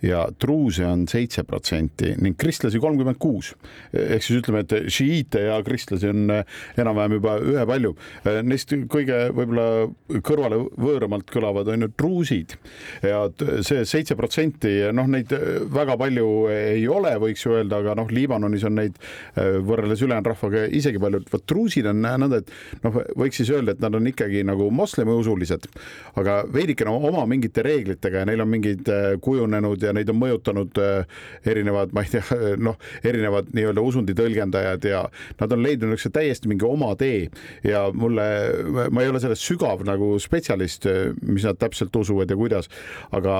[0.03, 3.55] ja truuse on seitse protsenti ning kristlasi kolmkümmend kuus.
[3.93, 7.95] ehk siis ütleme, et šiiite ja kristlasi on eh, enam-vähem juba ühepalju.
[8.25, 9.87] Eh, neist kõige võib-olla
[10.27, 12.57] kõrvale võõramalt kõlavad on ju truusid
[13.05, 13.25] ja
[13.65, 15.33] see seitse protsenti, noh, neid
[15.73, 20.31] väga palju ei ole, võiks ju öelda, aga noh, Liibanonis on neid eh, võrreldes ülejäänud
[20.33, 24.13] rahvaga isegi palju, vot truusid on nõnda, et noh, võiks siis öelda, et nad on
[24.13, 25.69] ikkagi nagu moslemiusulised,
[26.21, 28.89] aga veidikene oma mingite reeglitega ja neil on mingid
[29.25, 32.25] kujunenud ja neid on mõjutanud äh, erinevad, ma ei tea,
[32.68, 35.05] noh, erinevad nii-öelda usundi tõlgendajad ja
[35.40, 37.27] nad on leidnud niisuguse täiesti mingi oma tee
[37.66, 38.27] ja mulle,
[38.90, 40.88] ma ei ole selles sügav nagu spetsialist,
[41.27, 42.70] mis nad täpselt usuvad ja kuidas,
[43.16, 43.37] aga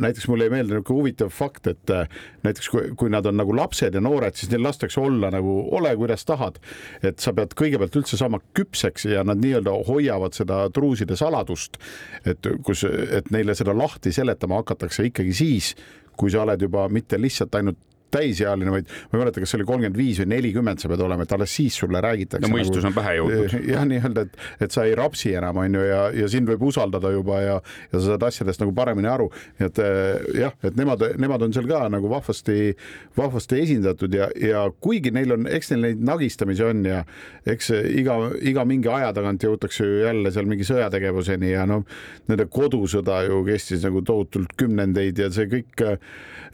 [0.00, 2.08] näiteks mulle jäi meelde niisugune huvitav fakt, et äh,
[2.44, 5.94] näiteks kui, kui nad on nagu lapsed ja noored, siis neil lastakse olla nagu ole,
[5.96, 6.58] kuidas tahad.
[7.02, 11.78] et sa pead kõigepealt üldse saama küpseks ja nad nii-öelda hoiavad seda truuside saladust,
[12.26, 15.74] et kus, et neile seda lahti seletama hakatakse ikkagi siis,
[16.16, 17.78] kui sa oled juba mitte lihtsalt ainult
[18.14, 21.26] täisealine, vaid ma ei mäleta, kas see oli kolmkümmend viis või nelikümmend sa pead olema,
[21.26, 22.42] et alles siis sulle räägitakse.
[22.46, 23.56] no mõistus nagu, on pähe jõudnud.
[23.74, 27.12] jah, nii-öelda, et, et sa ei rapsi enam, on ju, ja, ja sind võib usaldada
[27.14, 27.58] juba ja,
[27.90, 29.30] ja sa saad asjadest nagu paremini aru.
[29.58, 32.74] nii et eh, jah, et nemad, nemad on seal ka nagu vahvasti,
[33.18, 37.02] vahvasti esindatud ja, ja kuigi neil on, eks neil neid nagistamisi on ja
[37.50, 41.84] eks iga, iga mingi aja tagant jõutakse ju jälle seal mingi sõjategevuseni ja noh,
[42.30, 45.84] nende kodusõda ju kestis nagu tohutult kümnendeid ja see kõik,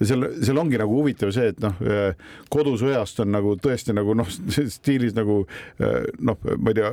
[0.01, 1.77] seal, seal ongi nagu huvitav see, et noh,
[2.53, 5.43] kodusõjast on nagu tõesti nagu noh, stiilis nagu
[5.79, 6.91] noh, ma ei tea,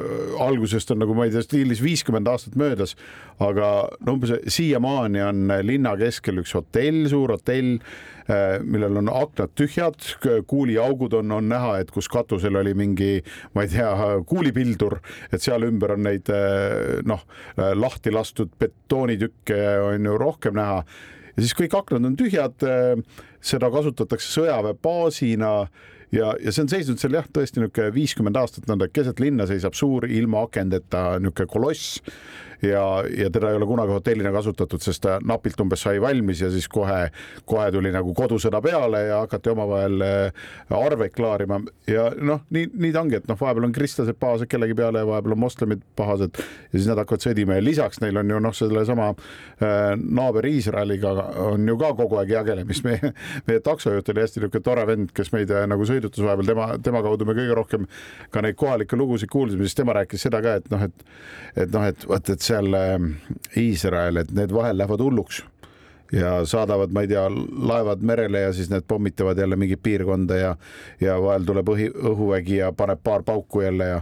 [0.48, 2.98] algusest on nagu ma ei tea, stiilis viiskümmend aastat möödas,
[3.44, 3.72] aga
[4.04, 7.78] no umbes siiamaani on linna keskel üks hotell, suur hotell,
[8.68, 10.04] millel on aknad tühjad,
[10.52, 13.22] kuuliaugud on, on näha, et kus katusel oli mingi,
[13.56, 13.92] ma ei tea,
[14.28, 14.98] kuulipildur,
[15.32, 16.32] et seal ümber on neid
[17.08, 17.24] noh,
[17.56, 19.62] lahti lastud betoonitükke
[19.94, 20.82] on ju rohkem näha.
[21.38, 22.68] Ja siis kõik aknad on tühjad,
[23.44, 25.52] seda kasutatakse sõjaväebaasina
[26.16, 29.78] ja, ja see on seisnud seal jah, tõesti niisugune viiskümmend aastat nõnda, keset linna seisab
[29.78, 32.02] suur ilma akendeta niisugune koloss
[32.62, 36.50] ja, ja teda ei ole kunagi hotellina kasutatud, sest ta napilt umbes sai valmis ja
[36.54, 37.08] siis kohe,
[37.46, 40.46] kohe tuli nagu kodusõda peale ja hakati omavahel äh,
[40.78, 41.60] arveid klaarima.
[41.88, 45.10] Ja noh, nii, nii ta ongi, et noh, vahepeal on kristlased pahased kellegi peale ja
[45.10, 48.56] vahepeal on moslemid pahased ja siis nad hakkavad sõdima ja lisaks neil on ju noh,
[48.58, 51.14] sellesama äh, naaber Iisraeliga
[51.48, 53.14] on ju ka kogu aeg jagelemist, meie,
[53.50, 57.04] meie taksojuht oli hästi niisugune tore vend, kes meid äh, nagu sõidutas vahepeal, tema, tema
[57.06, 57.88] kaudu me kõige rohkem
[58.34, 61.08] ka neid kohalikke lugusid kuulsime, siis tema rääkis seda ka, et noh, et
[61.58, 63.12] et noh, et vot, et seal ähm,
[63.58, 65.44] Iisrael, et need vahel lähevad hulluks
[66.12, 67.26] ja saadavad, ma ei tea,
[67.68, 70.56] laevad merele ja siis need pommitavad jälle mingit piirkonda ja
[71.02, 74.02] ja vahel tuleb õhi, õhuvägi ja paneb paar pauku jälle ja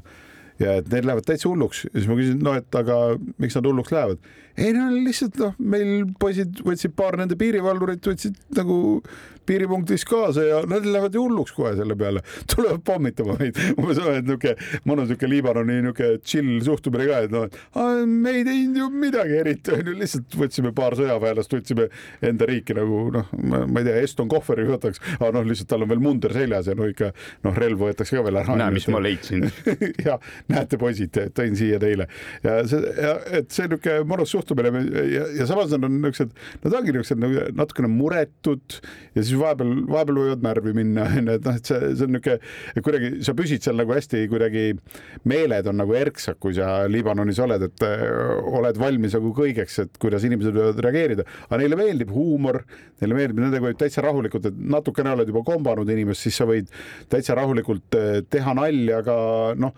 [0.59, 2.99] ja et need lähevad täitsa hulluks ja siis ma küsin, no et aga
[3.41, 4.29] miks nad hulluks lähevad?
[4.57, 8.77] Ei no lihtsalt noh, meil poisid võtsid paar nende piirivalvurit võtsid nagu
[9.45, 12.21] piiripunktis kaasa ja nad lähevad ju hulluks kohe selle peale,
[12.55, 13.57] tulevad pommitama meid.
[13.77, 14.55] umbes on, niisugune
[14.89, 19.37] mõnus niisugune Liibanoni niisugune chill suhtumine ka, et noh, et me ei teinud ju midagi
[19.41, 21.87] eriti, onju, lihtsalt võtsime paar sõjaväelast, võtsime
[22.25, 25.93] enda riiki nagu noh, ma ei tea, Eston Kohveri võtaks, aga noh, lihtsalt tal on
[25.93, 27.11] veel munder seljas ja no ikka
[27.45, 28.57] noh, relv võetakse ka veel ära.
[28.57, 29.45] näe, mis ma leidsin
[30.07, 30.17] ja
[30.51, 32.09] näete, poisid, tõin siia teile
[32.43, 32.81] ja see,
[33.41, 37.45] et see niisugune mõnus suhtumine ja, ja samas nad on niisugused, nad ongi niisugused nagu
[37.57, 38.77] natukene muretud
[39.15, 42.83] ja siis vahepeal, vahepeal võivad närvi minna, onju, et noh, et see, see on niisugune,
[42.85, 44.65] kuidagi sa püsid seal nagu hästi kuidagi,
[45.29, 49.99] meeled on nagu erksad, kui sa Liibanonis oled, et öö, oled valmis nagu kõigeks, et
[50.01, 52.61] kuidas inimesed võivad reageerida, aga neile meeldib huumor,
[53.01, 56.69] neile meeldib, nendega võib täitsa rahulikult, et natukene oled juba kombanud inimest, siis sa võid
[57.11, 57.99] täitsa rahulikult
[58.31, 59.17] teha nalja ka
[59.59, 59.75] noh,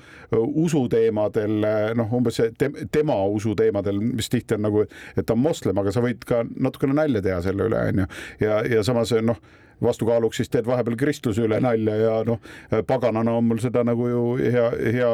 [0.63, 1.57] usuteemadel,
[1.97, 4.83] noh, umbes te, tema usuteemadel, mis tihti on nagu,
[5.15, 8.09] et ta on moslem, aga sa võid ka natukene nalja teha selle üle, onju,
[8.43, 9.39] ja, ja samas noh
[9.83, 12.41] vastukaaluks siis teed vahepeal kristluse üle nalja ja noh,
[12.87, 15.11] paganana on mul seda nagu ju hea, hea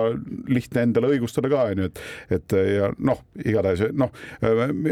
[0.53, 2.01] lihtne endale õigustada ka onju, et,
[2.37, 4.13] et ja noh, igatahes noh,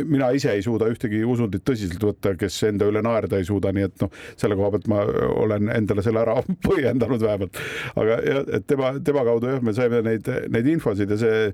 [0.02, 3.88] mina ise ei suuda ühtegi usundit tõsiselt võtta, kes enda üle naerda ei suuda, nii
[3.88, 5.04] et noh, selle koha pealt ma
[5.44, 7.62] olen endale selle ära põhjendanud vähemalt.
[7.96, 11.48] aga jah, et tema, tema kaudu jah, me saime neid, neid infosid ja see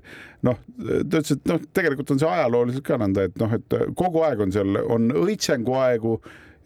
[0.46, 4.22] noh, ta ütles, et noh, tegelikult on see ajalooliselt ka nõnda, et noh, et kogu
[4.26, 6.18] aeg on seal, on õitsenguaegu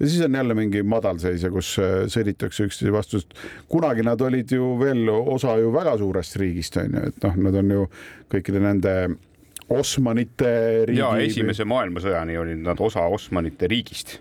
[0.02, 3.36] ja siis on jälle mingi madalseis ja kus äh, sõditakse üksteise vastu, sest
[3.70, 7.60] kunagi nad olid ju veel osa ju väga suurest riigist on ju, et noh, nad
[7.62, 7.86] on ju
[8.34, 8.96] kõikide nende
[9.72, 10.50] Osmanite
[10.88, 10.98] riigi.
[10.98, 14.18] ja esimese maailmasõjani olid nad osa Osmanite riigist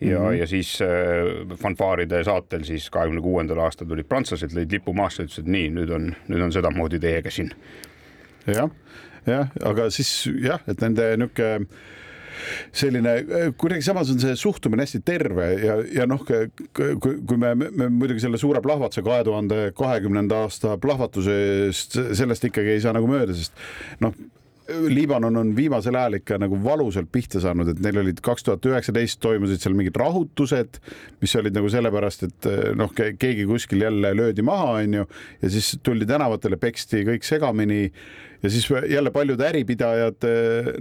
[0.00, 0.32] ja mm, -hmm.
[0.40, 5.48] ja siis äh, fanfaaride saatel siis kahekümne kuuendal aastal tulid prantslased, lõid lipu maasse, ütlesid,
[5.50, 7.50] nii, nüüd on, nüüd on sedamoodi teiega siin.
[8.46, 8.70] jah,
[9.26, 11.66] jah, aga siis jah, et nende niisugune
[12.74, 13.16] selline,
[13.58, 18.24] kuidagi samas on see suhtumine hästi terve ja, ja noh, kui, kui me, me muidugi
[18.24, 23.54] selle suure plahvatuse kahe tuhande kahekümnenda aasta plahvatusest, sellest ikkagi ei saa nagu mööda, sest
[24.04, 24.14] noh,
[24.66, 29.20] Liibanon on viimasel ajal ikka nagu valusalt pihta saanud, et neil olid kaks tuhat üheksateist
[29.22, 30.80] toimusid seal mingid rahutused,
[31.22, 35.06] mis olid nagu sellepärast, et noh, keegi kuskil jälle löödi maha, onju,
[35.42, 37.84] ja siis tuldi tänavatele, peksti kõik segamini
[38.42, 40.26] ja siis jälle paljud äripidajad,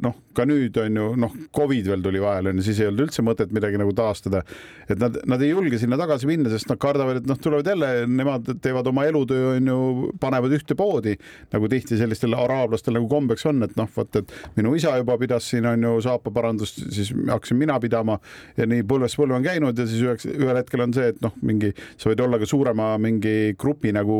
[0.03, 3.05] noh, ka nüüd on ju noh, Covid veel tuli vahele on ju, siis ei olnud
[3.07, 4.43] üldse mõtet midagi nagu taastada.
[4.89, 7.91] et nad, nad ei julge sinna tagasi minna, sest nad kardavad, et noh, tulevad jälle,
[8.07, 9.79] nemad teevad oma elutöö on ju,
[10.21, 11.15] panevad ühte poodi
[11.53, 15.49] nagu tihti sellistel araablastel nagu kombeks on, et noh, vot, et minu isa juba pidas
[15.49, 18.19] siin on ju saapaparandust, siis hakkasin mina pidama
[18.57, 21.33] ja nii põlvest põlve on käinud ja siis üheks, ühel hetkel on see, et noh,
[21.45, 24.19] mingi sa võid olla ka suurema mingi grupi nagu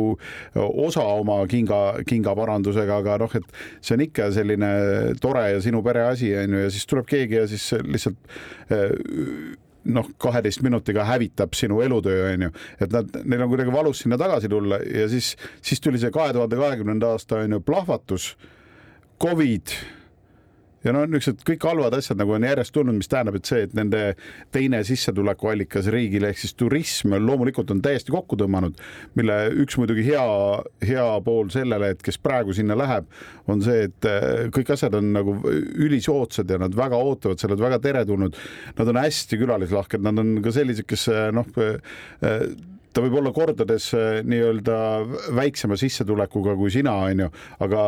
[0.56, 3.46] osa oma kinga, kingaparandusega, aga noh, et
[3.82, 4.72] see on ikka selline
[5.22, 8.36] tore ja sinu pere asi on ju, ja siis tuleb keegi ja siis lihtsalt
[8.70, 8.94] eh,
[9.86, 14.18] noh, kaheteist minutiga hävitab sinu elutöö, on ju, et nad, neil on kuidagi valus sinna
[14.22, 18.36] tagasi tulla ja siis, siis tuli see kahe tuhande kahekümnenda aasta on ju plahvatus,
[19.22, 19.72] Covid
[20.86, 23.74] ja no niisugused kõik halvad asjad nagu on järjest tulnud, mis tähendab, et see, et
[23.78, 24.02] nende
[24.54, 28.78] teine sissetulekuallikas riigile ehk siis turism loomulikult on täiesti kokku tõmmanud,
[29.18, 30.26] mille üks muidugi hea,
[30.86, 33.10] hea pool sellele, et kes praegu sinna läheb,
[33.52, 37.62] on see, et eh, kõik asjad on nagu ülisoodsad ja nad väga ootavad, sa oled
[37.62, 38.38] väga teretulnud.
[38.78, 42.48] Nad on hästi külalislahked, nad on ka sellised, kes eh, noh eh,
[42.96, 43.90] ta võib olla kordades
[44.24, 44.76] nii-öelda
[45.36, 47.28] väiksema sissetulekuga kui sina, onju,
[47.66, 47.86] aga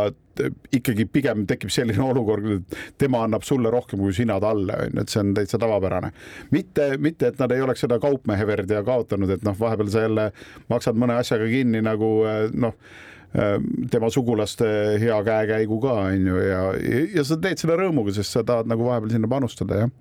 [0.76, 5.04] ikkagi pigem tekib selline olukord, et tema annab sulle rohkem kui sina talle, on ju,
[5.06, 6.12] et see on täitsa tavapärane.
[6.52, 10.32] mitte, mitte, et nad ei oleks seda kaupmeheverd ja kaotanud, et noh, vahepeal sa jälle
[10.72, 12.12] maksad mõne asjaga kinni nagu
[12.54, 12.76] noh
[13.92, 14.66] tema sugulaste
[15.02, 16.62] hea käekäigu ka onju ja,
[17.14, 19.92] ja sa teed selle rõõmuga, sest sa tahad nagu vahepeal sinna panustada jah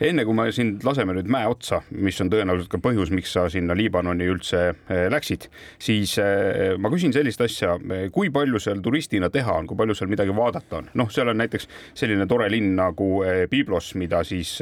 [0.00, 3.44] enne kui me sind laseme nüüd mäe otsa, mis on tõenäoliselt ka põhjus, miks sa
[3.52, 5.48] sinna Liibanoni üldse eh, läksid,
[5.82, 7.76] siis eh, ma küsin sellist asja,
[8.14, 10.90] kui palju seal turistina teha on, kui palju seal midagi vaadata on?
[10.98, 14.54] noh, seal on näiteks selline tore linn nagu eh, Byblos, mida siis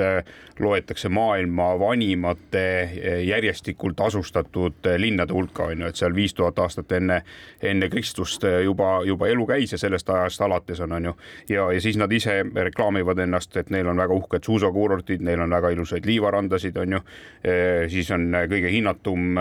[0.61, 2.65] loetakse maailma vanimate
[3.27, 7.21] järjestikult asustatud linnade hulka, on ju, et seal viis tuhat aastat enne,
[7.63, 11.17] enne Kristust juba, juba elu käis ja sellest ajast alates on, on ju.
[11.49, 14.45] ja, ja siis nad ise reklaamivad ennast, et neil on väga uhked
[15.21, 17.01] suusakuurortid, neil on väga ilusaid liivarandasid, on ju.
[17.89, 19.37] siis on kõige hinnatum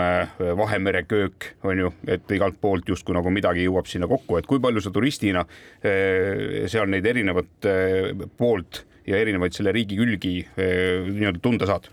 [0.56, 4.60] Vahemere köök, on ju, et igalt poolt justkui nagu midagi jõuab sinna kokku, et kui
[4.60, 5.44] palju sa turistina
[5.82, 7.68] seal neid erinevat
[8.36, 11.88] poolt ja erinevaid selle riigi külgi nii-öelda tunda saad?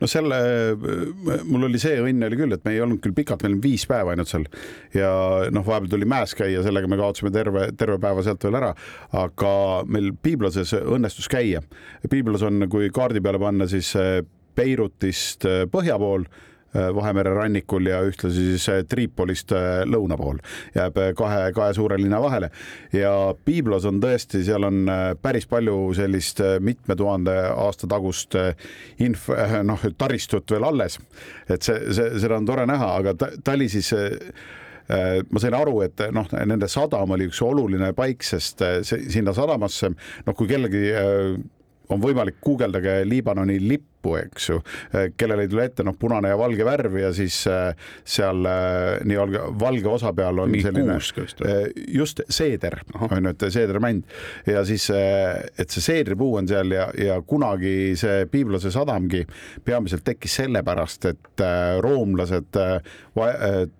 [0.00, 0.38] no selle,
[1.48, 3.86] mul oli see õnn oli küll, et me ei olnud küll pikalt, meil on viis
[3.88, 4.46] päeva ainult seal
[4.96, 5.10] ja
[5.54, 8.72] noh, vahepeal tuli mäes käia, sellega me kaotasime terve, terve päeva sealt veel ära,
[9.24, 9.52] aga
[9.88, 11.62] meil Piibloses õnnestus käia.
[12.10, 13.94] Piiblos on, kui kaardi peale panna, siis
[14.58, 16.26] Beirutist põhja pool
[16.74, 20.36] Vahemere rannikul ja ühtlasi siis äh, Tripolist äh, lõuna pool
[20.74, 22.50] jääb kahe, kahe suure linna vahele
[22.92, 23.12] ja
[23.46, 24.84] Biblos on tõesti, seal on
[25.22, 28.36] päris palju sellist mitme tuhande aasta tagust
[29.00, 29.32] inf-,
[29.64, 30.98] noh, taristut veel alles.
[31.48, 33.92] et see, see, seda on tore näha, aga ta, ta oli siis
[34.88, 39.90] ma sain aru, et noh, nende sadam oli üks oluline paik, sest sinna sadamasse,
[40.26, 40.84] noh, kui kellelgi
[41.92, 44.60] on võimalik, guugeldage Liibanoni lipp lippu, eks ju,
[45.16, 49.16] kellel ei tule ette noh, punane ja valge värv ja siis äh, seal äh, nii
[49.58, 50.98] valge, osa peal on Mingi selline,
[51.46, 54.04] äh, just seeder on ju, et seedermänd
[54.46, 59.24] ja siis, et see seedripuu on seal ja, ja kunagi see Piiblase sadamgi
[59.64, 61.42] peamiselt tekkis sellepärast, et
[61.82, 62.56] roomlased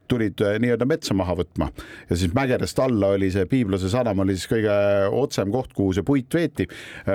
[0.09, 1.69] tulid nii-öelda metsa maha võtma.
[2.09, 4.75] Ja siis mägedest alla oli see Piiblase sadam oli siis kõige
[5.15, 6.67] otsem koht, kuhu see puit veeti.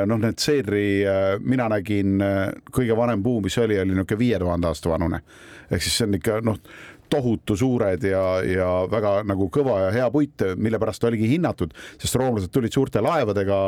[0.07, 0.85] noh, need seedri
[1.43, 2.21] mina nägin
[2.73, 5.21] kõige vanem puu, mis oli, oli niisugune viie tuhande aasta vanune.
[5.71, 6.59] ehk siis see on ikka noh,
[7.13, 12.17] tohutu suured ja, ja väga nagu kõva ja hea puit, mille pärast oligi hinnatud, sest
[12.17, 13.59] roomlased tulid suurte laevadega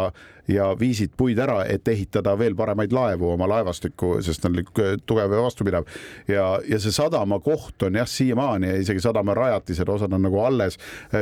[0.50, 4.64] ja viisid puid ära, et ehitada veel paremaid laevu oma laevastikku, sest ta oli
[5.06, 5.88] tugev ja vastupidav.
[6.28, 10.40] ja, ja see sadama koht on jah, siiamaani ja isegi sadama rajatised, osad on nagu
[10.42, 10.78] alles.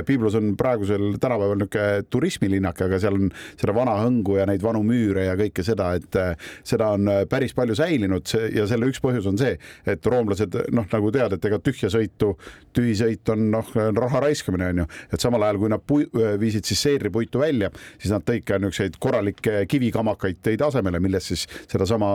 [0.06, 4.84] Piblos on praegusel tänapäeval niisugune turismilinnak, aga seal on seda vana hõngu ja neid vanu
[4.86, 6.20] müüre ja kõike seda, et
[6.68, 9.56] seda on päris palju säilinud ja selle üks põhjus on see,
[9.88, 12.38] et roomlased noh, nagu tead, et ega tühja sõitu,
[12.74, 16.08] tühisõit on noh, raha raiskamine on ju, et samal ajal kui nad pui,
[16.40, 21.46] viisid siis seedripuitu välja, siis nad tõid ka niisuguseid korralikke kivikamakaid tõid asemele, millest siis
[21.70, 22.10] sedasama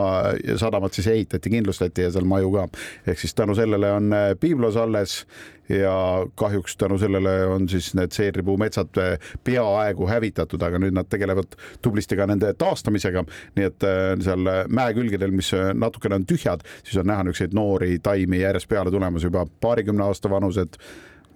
[0.59, 2.67] sadamat siis ehitati, kindlustati ja seal maju ka.
[3.07, 5.25] ehk siis tänu sellele on Piiblos alles
[5.69, 9.01] ja kahjuks tänu sellele on siis need seedripuumetsad
[9.43, 13.23] peaaegu hävitatud, aga nüüd nad tegelevad tublisti ka nende taastamisega.
[13.55, 18.41] nii et äh, seal mäekülgedel, mis natukene on tühjad, siis on näha niisuguseid noori taimi
[18.41, 20.79] järjest peale tulemas juba paarikümne aasta vanused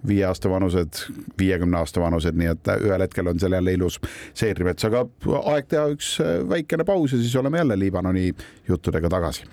[0.06, 1.00] viie aasta vanused,
[1.38, 4.00] viiekümne aasta vanused, nii et ühel hetkel on seal jälle ilus
[4.36, 5.06] seedrimets, aga
[5.54, 6.16] aeg teha üks
[6.48, 8.32] väikene paus ja siis oleme jälle Liibanoni
[8.68, 9.48] juttudega tagasi.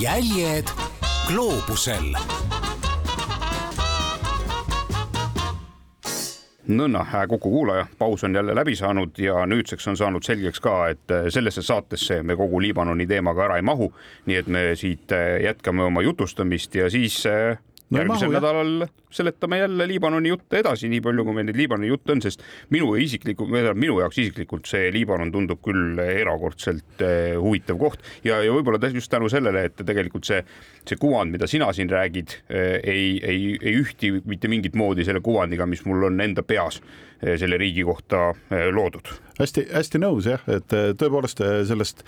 [0.00, 0.89] jäljed
[1.30, 2.14] gloobusel
[6.70, 11.14] nõnna, Kuku kuulaja, paus on jälle läbi saanud ja nüüdseks on saanud selgeks ka, et
[11.28, 13.92] sellesse saatesse me kogu Liibanoni teemaga ära ei mahu.
[14.26, 15.10] nii et me siit
[15.42, 17.24] jätkame oma jutustamist ja siis
[17.90, 22.14] no järgmisel nädalal seletame jälle Liibanoni jutte edasi, nii palju kui meil neid Liibanoni jutte
[22.14, 28.04] on, sest minu isikliku, minu jaoks isiklikult see Liibanon tundub küll erakordselt eh, huvitav koht.
[28.24, 30.42] Ja, ja võib-olla just tänu sellele, et tegelikult see,
[30.86, 35.22] see kuvand, mida sina siin räägid, eh, ei, ei, ei ühti mitte mingit moodi selle
[35.24, 36.78] kuvandiga, mis mul on enda peas
[37.22, 38.30] eh, selle riigi kohta
[38.70, 39.10] loodud.
[39.40, 40.68] Hästi-hästi nõus jah, et
[41.00, 42.04] tõepoolest sellest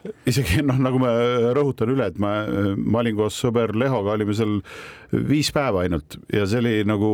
[0.00, 1.10] isegi noh, nagu ma
[1.56, 2.32] rõhutan üle, et ma,
[2.76, 4.58] ma olin koos sõber Lehoga, olime seal
[5.10, 7.10] viis päeva ainult ja see oli nagu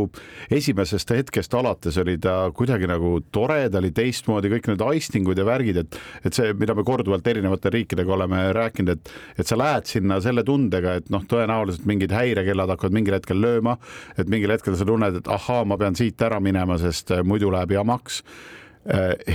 [0.53, 5.47] esimesest hetkest alates oli ta kuidagi nagu tore, ta oli teistmoodi, kõik need aistingud ja
[5.49, 5.99] värgid, et,
[6.29, 10.45] et see, mida me korduvalt erinevate riikidega oleme rääkinud, et, et sa lähed sinna selle
[10.47, 13.79] tundega, et noh, tõenäoliselt mingid häirekellad hakkavad mingil hetkel lööma,
[14.15, 17.75] et mingil hetkel sa tunned, et ahaa, ma pean siit ära minema, sest muidu läheb
[17.79, 18.23] jamaks.
[18.23, 18.66] Äh,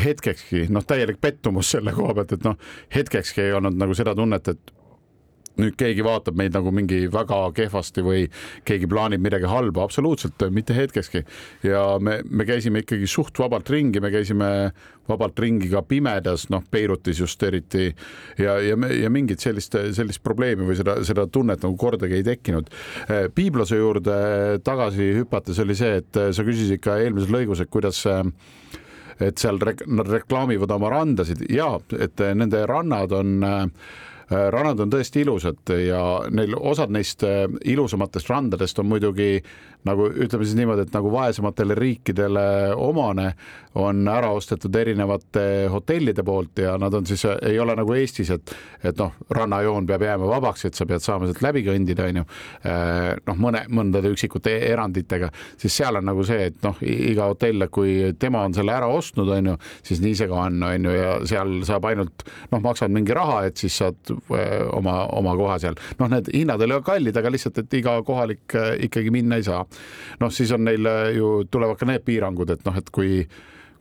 [0.03, 2.55] hetkekski noh, täielik pettumus selle koha pealt, et noh,
[2.95, 4.77] hetkekski ei olnud nagu seda tunnet, et
[5.59, 8.25] nüüd keegi vaatab meid nagu mingi väga kehvasti või
[8.67, 11.23] keegi plaanib midagi halba, absoluutselt mitte hetkekski.
[11.67, 14.71] ja me, me käisime ikkagi suht vabalt ringi, me käisime
[15.09, 17.89] vabalt ringi ka pimedas, noh, Beirutis just eriti
[18.39, 22.71] ja, ja, ja mingit sellist, sellist probleemi või seda, seda tunnet nagu kordagi ei tekkinud.
[23.09, 24.15] Äh, piiblase juurde
[24.63, 28.05] tagasi hüpates oli see, et sa küsisid ka eelmises lõigus, et kuidas
[29.21, 31.45] et seal rek reklaamivad oma randasid.
[31.49, 33.65] Ja et nende rannad on äh,
[34.31, 36.01] rannad on tõesti ilusad ja
[36.31, 39.33] neil osad neist äh, ilusamatest randadest on muidugi
[39.87, 42.43] nagu ütleme siis niimoodi, et nagu vaesematele riikidele
[42.77, 43.31] omane
[43.81, 48.53] on ära ostetud erinevate hotellide poolt ja nad on siis, ei ole nagu Eestis, et,
[48.83, 52.25] et noh, rannajoon peab jääma vabaks, et sa pead saama sealt läbi kõndida, onju.
[52.67, 57.65] Äh, noh, mõne, mõndade üksikute eranditega, siis seal on nagu see, et noh, iga hotell,
[57.73, 59.57] kui tema on selle ära ostnud, onju,
[59.87, 63.63] siis nii see ka on, onju, ja seal saab ainult noh, maksad mingi raha, et
[63.63, 65.77] siis saad äh, oma, oma koha seal.
[65.99, 69.47] noh, need hinnad ei ole kallid, aga lihtsalt, et iga kohalik äh, ikkagi minna ei
[69.47, 69.63] saa
[70.21, 73.23] noh, siis on neil ju tulevad ka need piirangud, et noh, et kui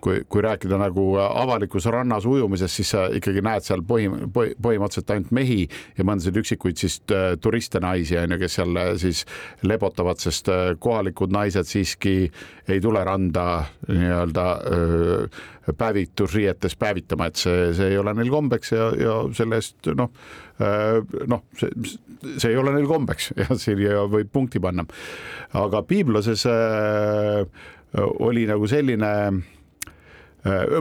[0.01, 5.33] kui, kui rääkida nagu avalikus rannas ujumisest, siis sa ikkagi näed seal põhim-, põhimõtteliselt ainult
[5.37, 5.61] mehi
[5.99, 9.25] ja mõndasid üksikuid siis äh, turiste naisi on ju, kes seal äh, siis
[9.67, 12.15] lebotavad, sest äh, kohalikud naised siiski
[12.71, 14.45] ei tule randa nii-öelda
[15.79, 20.11] päevitusriietes päevitama, et see, see ei ole neil kombeks ja, ja selle eest noh,
[21.31, 21.71] noh, see,
[22.37, 24.87] see ei ole neil kombeks ja siia võib punkti panna.
[25.59, 27.45] aga piiblases äh,
[27.99, 29.11] oli nagu selline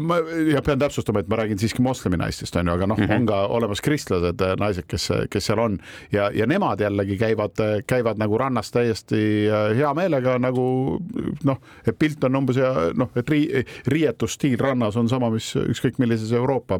[0.01, 0.18] ma
[0.53, 3.16] ja pean täpsustama, et ma räägin siiski moslemi naistest on ju, aga noh mm, -hmm.
[3.16, 5.78] on ka olemas kristlased äh, naised, kes, kes seal on
[6.12, 10.99] ja, ja nemad jällegi käivad, käivad nagu rannas täiesti äh, hea meelega nagu
[11.43, 15.99] noh, et pilt on umbes ja noh, et rii, riietusstiil rannas on sama, mis ükskõik
[15.99, 16.80] millises Euroopa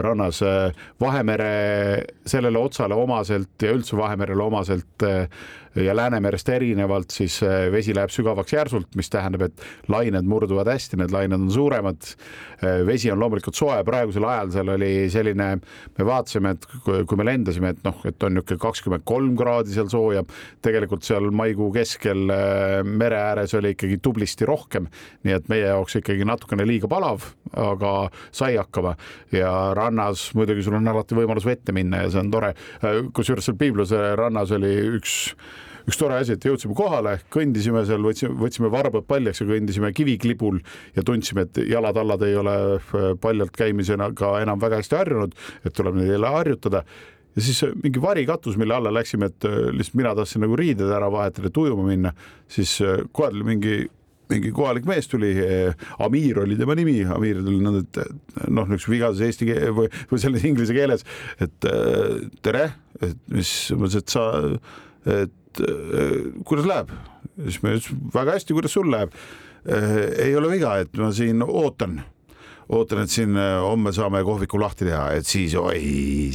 [0.00, 0.40] rannas.
[1.00, 5.06] Vahemere sellele otsale omaselt ja üldse Vahemerele omaselt
[5.84, 10.96] ja Läänemerest erinevalt siis äh, vesi läheb sügavaks järsult, mis tähendab, et lained murduvad hästi,
[11.00, 11.85] need lained on suuremad.
[11.90, 15.48] Äh, vesi on loomulikult soe, praegusel ajal seal oli selline,
[15.98, 19.90] me vaatasime, et kui me lendasime, et noh, et on niisugune kakskümmend kolm kraadi seal
[19.92, 20.24] sooja.
[20.64, 24.88] tegelikult seal maikuu keskel äh, mere ääres oli ikkagi tublisti rohkem,
[25.26, 27.92] nii et meie jaoks ikkagi natukene liiga palav, aga
[28.34, 28.96] sai hakkama
[29.34, 32.54] ja rannas muidugi sul on alati võimalus vette minna ja see on tore.
[33.12, 35.34] kusjuures seal Piibluse rannas oli üks
[35.86, 40.58] üks tore asi, et jõudsime kohale, kõndisime seal, võtsime, võtsime varbad paljaks ja kõndisime kiviklibul
[40.96, 45.98] ja tundsime, et jalad-allad ei ole äh, paljalt käimisega enam väga hästi harjunud, et tuleb
[46.00, 46.82] neid jälle harjutada.
[47.36, 50.90] Ja siis äh, mingi varikatus, mille alla läksime, et äh, lihtsalt mina tahtsin nagu riided
[50.90, 52.12] ära vahetada, et ujuma minna,
[52.50, 52.80] siis
[53.12, 53.78] kohe tuli mingi
[54.26, 55.28] mingi kohalik mees tuli,
[56.02, 58.00] Amir oli tema nimi, Amir tuli noh, et
[58.50, 61.06] noh, niisuguse vigases eesti keele või, või selles inglise keeles,
[61.38, 61.68] et
[62.42, 62.64] tere,
[62.98, 64.24] et mis, ma mõtlesin, et sa,
[65.22, 66.92] et et äh, kuidas läheb?
[67.36, 69.14] siis me ütlesime väga hästi, kuidas sul läheb.
[69.68, 69.96] Äh,
[70.28, 71.98] ei ole viga, et ma siin ootan,
[72.72, 75.80] ootan, et siin äh, homme saame kohviku lahti teha, et siis oi,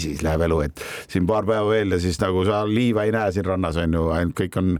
[0.02, 3.34] siis läheb elu, et siin paar päeva veel ja siis nagu sa liiva ei näe
[3.34, 4.76] siin rannas on ju, ainult kõik on,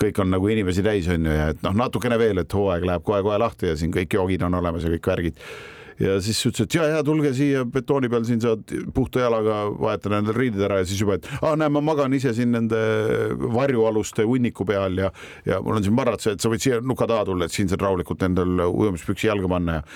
[0.00, 3.06] kõik on nagu inimesi täis on ju ja et noh, natukene veel, et hooaeg läheb
[3.06, 5.44] kohe-kohe lahti ja siin kõik joogid on olemas ja kõik värgid
[6.00, 10.20] ja siis ütles, et ja, ja tulge siia betooni peal, siin saad puhta jalaga vahetada
[10.22, 12.80] endale riided ära ja siis juba, et aa, näe, ma magan ise siin nende
[13.52, 15.12] varjualuste hunniku peal ja,
[15.48, 17.84] ja mul on siin madrats, et sa võid siia nuka taha tulla, et siin saad
[17.84, 19.86] rahulikult endal ujumispüksi jalga panna ja,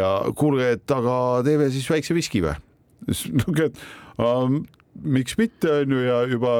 [0.00, 1.14] ja kuulge, et aga
[1.46, 2.56] teeme siis väikse viski või?
[3.10, 6.52] siis niisugune, et miks mitte, on ju, ja juba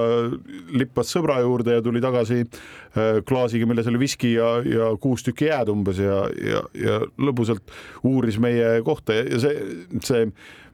[0.76, 5.50] lippas sõbra juurde ja tuli tagasi äh, klaasiga, milles oli viski ja, ja kuus tükki
[5.50, 7.74] jääd umbes ja, ja, ja lõbusalt
[8.06, 10.26] uuris meie kohta ja see, see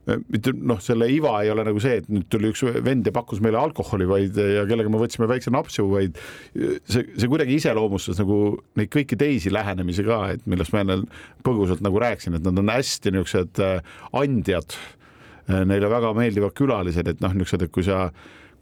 [0.07, 3.41] mitte noh, selle iva ei ole nagu see, et nüüd tuli üks vend ja pakkus
[3.43, 6.21] meile alkoholi, vaid ja kellega me võtsime väikse napsu, vaid
[6.55, 8.39] see, see kuidagi iseloomustas nagu
[8.79, 11.01] neid kõiki teisi lähenemisi ka, et millest ma enne
[11.47, 14.79] põgusalt nagu rääkisin, et nad on hästi niisugused äh, andjad.
[14.79, 14.95] Äh,
[15.47, 18.09] neile väga meeldivad külalised, et noh, niisugused, et kui sa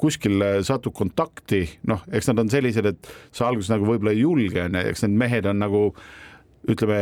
[0.00, 4.66] kuskil satud kontakti, noh, eks nad on sellised, et sa alguses nagu võib-olla ei julge,
[4.66, 5.84] onju, eks need mehed on nagu
[6.70, 6.98] ütleme,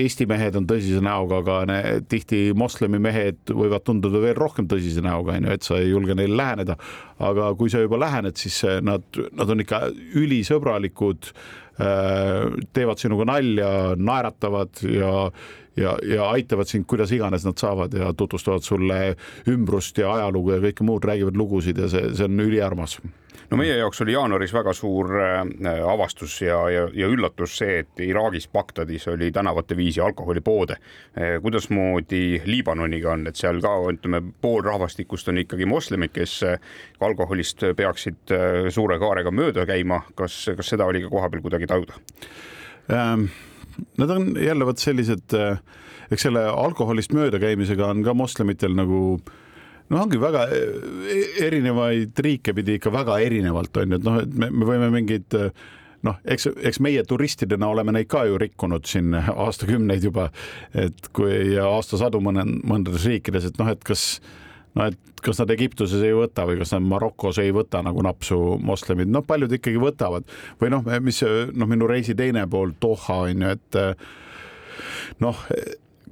[0.00, 1.78] Eesti mehed on tõsise näoga, aga ne,
[2.10, 6.36] tihti moslemi mehed võivad tunduda veel rohkem tõsise näoga, onju, et sa ei julge neile
[6.36, 6.76] läheneda.
[7.18, 9.80] aga kui sa juba lähened, siis nad, nad on ikka
[10.20, 11.30] ülisõbralikud,
[11.80, 15.30] äh, teevad sinuga nalja, naeratavad ja
[15.78, 18.98] ja, ja aitavad sind, kuidas iganes nad saavad ja tutvustavad sulle
[19.48, 22.98] ümbrust ja ajalugu ja kõike muud, räägivad lugusid ja see, see on üliarmas
[23.50, 25.40] no meie jaoks oli jaanuaris väga suur äh,
[25.88, 30.76] avastus ja, ja, ja üllatus see, et Iraagis Bagdadis oli tänavate viisi alkoholipoode.
[31.18, 36.58] Äh, kuidasmoodi Liibanoniga on, et seal ka ütleme, pool rahvastikust on ikkagi moslemid, kes äh,
[37.00, 38.36] alkoholist peaksid
[38.74, 40.02] suure kaarega mööda käima.
[40.14, 41.98] kas, kas seda oli ka kohapeal kuidagi tajuda
[42.92, 43.28] ähm,?
[43.98, 45.34] Nad on jälle vot sellised,
[46.10, 49.36] eks selle alkoholist möödakäimisega on ka moslemitel nagu äh,
[49.92, 54.34] no ongi väga e, erinevaid riike pidi ikka väga erinevalt on ju, et noh, et
[54.42, 55.36] me, me võime mingeid
[56.06, 60.28] noh, eks, eks meie turistidena oleme neid ka ju rikkunud siin aastakümneid juba,
[60.76, 64.20] et kui ja aastasadu mõne, mõndades riikides, et noh, et kas
[64.76, 68.38] no et kas nad Egiptuses ei võta või kas nad Marokos ei võta nagu napsu
[68.62, 70.28] moslemid, noh, paljud ikkagi võtavad.
[70.60, 75.44] Või noh, mis noh, minu reisi teine pool Doha on ju, et noh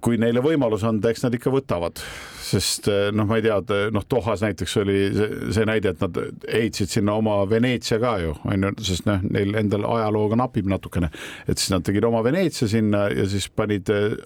[0.02, 2.00] kui neile võimalus anda, eks nad ikka võtavad,
[2.46, 3.58] sest eh, noh, ma ei tea,
[3.94, 8.34] noh, Dohas näiteks oli see, see näide, et nad ehitasid sinna oma Veneetsia ka ju,
[8.46, 11.10] on ju, sest noh, neil endal ajalooga napib natukene,
[11.46, 14.18] et siis nad tegid oma Veneetsia sinna ja siis panid eh,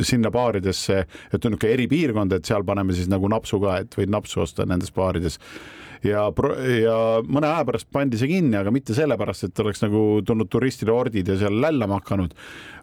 [0.00, 4.12] sinna baaridesse, et on niisugune eripiirkond, et seal paneme siis nagu napsu ka, et võid
[4.12, 5.38] napsu osta nendes baarides
[6.06, 6.26] ja,
[6.82, 6.96] ja
[7.26, 11.30] mõne aja pärast pandi see kinni, aga mitte sellepärast, et oleks nagu tulnud turistide hordid
[11.30, 12.34] ja seal lällama hakanud,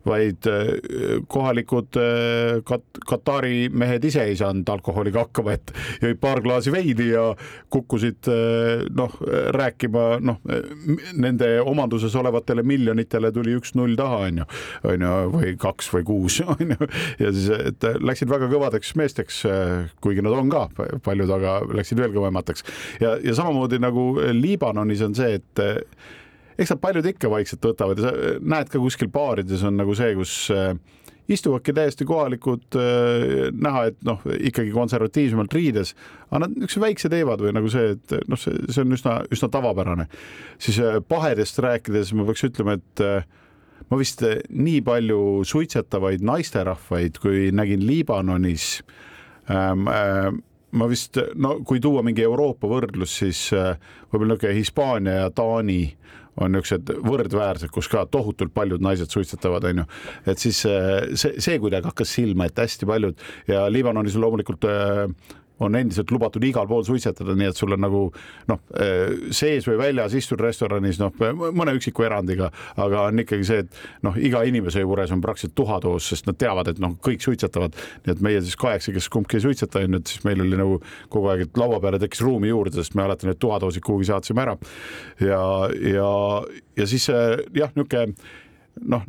[0.08, 6.42] vaid äh, kohalikud äh, kat-, Katari mehed ise ei saanud alkoholiga hakkama, et jõid paar
[6.46, 7.26] klaasi veini ja
[7.74, 9.16] kukkusid äh, noh,
[9.56, 10.40] rääkima noh,
[11.20, 14.48] nende omanduses olevatele miljonitele tuli üks null taha, onju,
[14.94, 16.90] onju, või kaks või kuus, onju,
[17.20, 19.42] ja siis, et läksid väga kõvadeks meesteks,
[20.04, 20.66] kuigi nad on ka
[21.04, 22.66] paljud, aga läksid veel kõvemateks.
[23.04, 25.64] Ja, ja samamoodi nagu Liibanonis on see, et
[26.60, 30.12] eks nad paljud ikka vaikselt võtavad ja sa näed ka kuskil baarides on nagu see,
[30.18, 30.74] kus äh,
[31.32, 35.94] istuvadki täiesti kohalikud, äh, näha, et noh, ikkagi konservatiivsemalt riides,
[36.28, 39.52] aga nad niisuguse väikse teevad või nagu see, et noh, see, see on üsna, üsna
[39.54, 40.10] tavapärane.
[40.60, 43.06] siis äh, pahedest rääkides ma peaks ütlema, et
[43.90, 48.76] ma vist nii palju suitsetavaid naisterahvaid, kui nägin Liibanonis
[49.50, 49.88] ähm,.
[49.88, 55.82] Ähm, ma vist, no kui tuua mingi Euroopa võrdlus, siis võib-olla niisugune Hispaania ja Taani
[56.40, 59.86] on niisugused võrdväärsed, kus ka tohutult paljud naised suitsetavad, onju.
[60.30, 65.06] et siis äh, see, see kuidagi hakkas silma, et hästi paljud ja Liibanonis loomulikult äh,
[65.60, 68.02] on endiselt lubatud igal pool suitsetada, nii et sul on nagu
[68.50, 71.14] noh, eh, sees või väljas istud restoranis, noh,
[71.56, 72.50] mõne üksiku erandiga,
[72.80, 76.72] aga on ikkagi see, et noh, iga inimese juures on praktiliselt tuhatoos, sest nad teavad,
[76.72, 77.76] et noh, kõik suitsetavad.
[78.06, 80.60] nii et meie siis kaheksa, kes kumbki ei suitseta, on ju, et siis meil oli
[80.60, 80.80] nagu
[81.10, 84.46] kogu aeg, et laua peale tekkis ruumi juurde, sest me alati need tuhatoosid kuhugi saatsime
[84.46, 84.58] ära.
[85.20, 85.42] ja,
[85.94, 86.12] ja,
[86.78, 88.16] ja siis jah, niisugune
[88.82, 89.04] noh,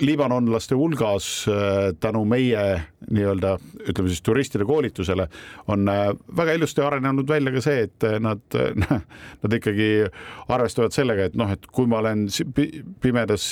[0.00, 3.56] liibanonlaste hulgas äh, tänu meie nii-öelda
[3.88, 5.26] ütleme siis turistide koolitusele
[5.70, 8.42] on äh, väga ilusti arenenud välja ka see, et äh, nad,
[9.42, 9.88] nad ikkagi
[10.48, 12.26] arvestavad sellega, et noh, et kui ma olen
[13.02, 13.46] pimedas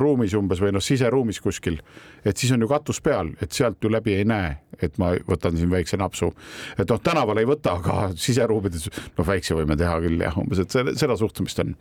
[0.00, 1.80] ruumis umbes või noh, siseruumis kuskil,
[2.24, 5.56] et siis on ju katus peal, et sealt ju läbi ei näe, et ma võtan
[5.58, 6.32] siin väikse napsu.
[6.78, 10.78] et noh, tänaval ei võta, aga siseruumides noh, väikse võime teha küll jah, umbes, et
[10.96, 11.74] seda suhtumist on,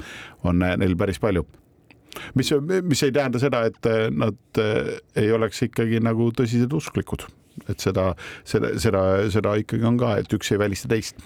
[0.43, 1.46] on neil päris palju
[2.36, 2.51] mis,
[2.84, 4.93] mis ei tähenda seda, et nad eh,
[5.24, 7.28] ei oleks ikkagi nagu tõsised usklikud
[7.72, 8.09] et seda,
[8.47, 9.01] seda, seda,
[9.32, 11.22] seda ikkagi on ka, et üks ei välista teist.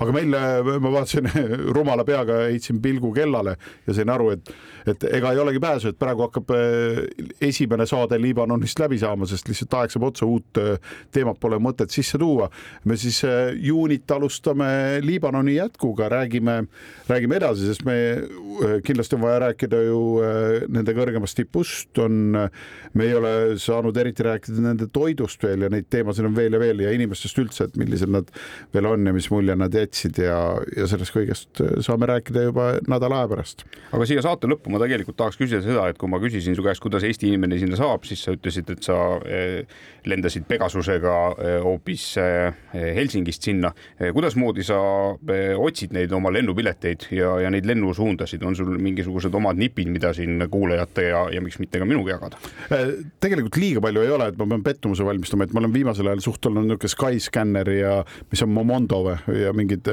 [0.00, 0.34] Aga meil,
[0.82, 1.28] ma vaatasin
[1.76, 4.50] rumala peaga, heitsin pilgu kellale ja sain aru, et,
[4.90, 7.00] et ega ei olegi pääsu, et praegu hakkab eh,
[7.48, 10.76] esimene saade Liibanonist läbi saama, sest lihtsalt aeg saab otsa, uut eh,
[11.14, 12.50] teemat pole mõtet sisse tuua.
[12.84, 13.22] me siis
[13.62, 16.58] juunit alustame Liibanoni jätkuga, räägime,
[17.08, 17.96] räägime edasi, sest me
[18.84, 20.00] kindlasti on vaja rääkida ju
[20.72, 22.36] nende kõrgemast tipust, on,
[22.94, 26.60] me ei ole saanud eriti rääkida nende toidust veel ja neid teemasid on veel ja
[26.62, 28.30] veel ja inimestest üldse, et millised nad
[28.74, 30.38] veel on ja mis mulje nad jätsid ja,
[30.76, 33.64] ja sellest kõigest saame rääkida juba nädala aja pärast.
[33.92, 36.82] aga siia saate lõppu ma tegelikult tahaks küsida seda, et kui ma küsisin su käest,
[36.82, 38.96] kuidas Eesti inimene sinna saab, siis sa ütlesid, et sa
[39.28, 39.62] eh,
[40.08, 42.06] lendasid Pegasusega eh, hoopis
[42.72, 43.72] Helsingist sinna.
[43.98, 44.76] kuidasmoodi sa
[45.60, 50.42] otsid neid oma lennupileteid ja, ja neid lennusuundasid, on sul mingisugused omad nipid, mida siin
[50.50, 52.40] kuulajate ja, ja miks mitte ka minuga jagada?
[53.22, 56.24] tegelikult liiga palju ei ole, et ma pean pettumuse valmistama, et ma olen viimasel ajal
[56.24, 57.92] suht olnud niisugune Skyscanner ja
[58.30, 59.92] mis on Momondo või ja mingid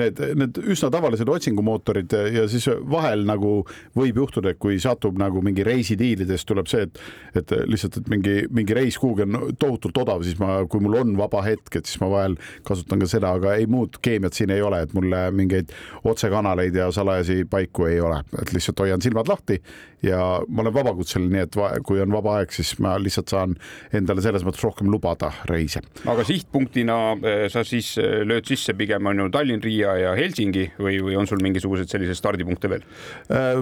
[0.00, 3.62] need, need üsna tavalised otsingumootorid ja siis vahel nagu
[3.98, 7.02] võib juhtuda, et kui satub nagu mingi reisidiilidest tuleb see, et,
[7.38, 11.16] et lihtsalt, et mingi, mingi reis kuhugi on tohutult odav, siis ma, kui mul on
[11.20, 12.36] vaba hetk, et siis ma vahel
[12.68, 15.72] kasutan ka seda, aga ei muud keemiat siin ei ole, et mulle mingeid
[16.08, 19.60] otsekanaleid ja salajasi paiku ei ole, et lihtsalt hoian silmad lahti
[20.02, 23.54] ja ma olen vabakutseline, nii et kui on vaba aeg, siis ma lihtsalt saan
[23.94, 25.82] endale selles mõttes rohkem lubada reise.
[26.06, 30.66] aga sihtpunktina eh, sa siis eh, lööd sisse pigem on ju Tallinn, Riia ja Helsingi
[30.80, 32.84] või, või on sul mingisuguseid selliseid stardipunkte veel?
[33.30, 33.60] Äh,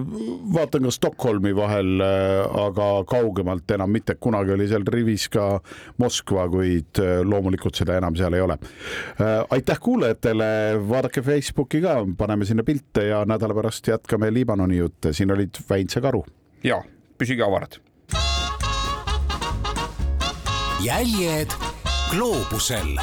[0.54, 5.52] vaatan ka Stockholmi vahel, äh, aga kaugemalt enam mitte, kunagi oli seal rivis ka
[6.00, 8.56] Moskva, kuid äh, loomulikult seda enam seal ei ole.
[9.50, 10.48] aitäh kuulajatele,
[10.88, 15.96] vaadake Facebooki ka, paneme sinna pilte ja nädala pärast jätkame Liibanoni jutte, siin olid Väints
[15.96, 16.24] ja Karu.
[16.64, 16.82] ja
[17.18, 17.80] püsige avarad.
[20.80, 21.52] jäljed
[22.10, 22.96] gloobusel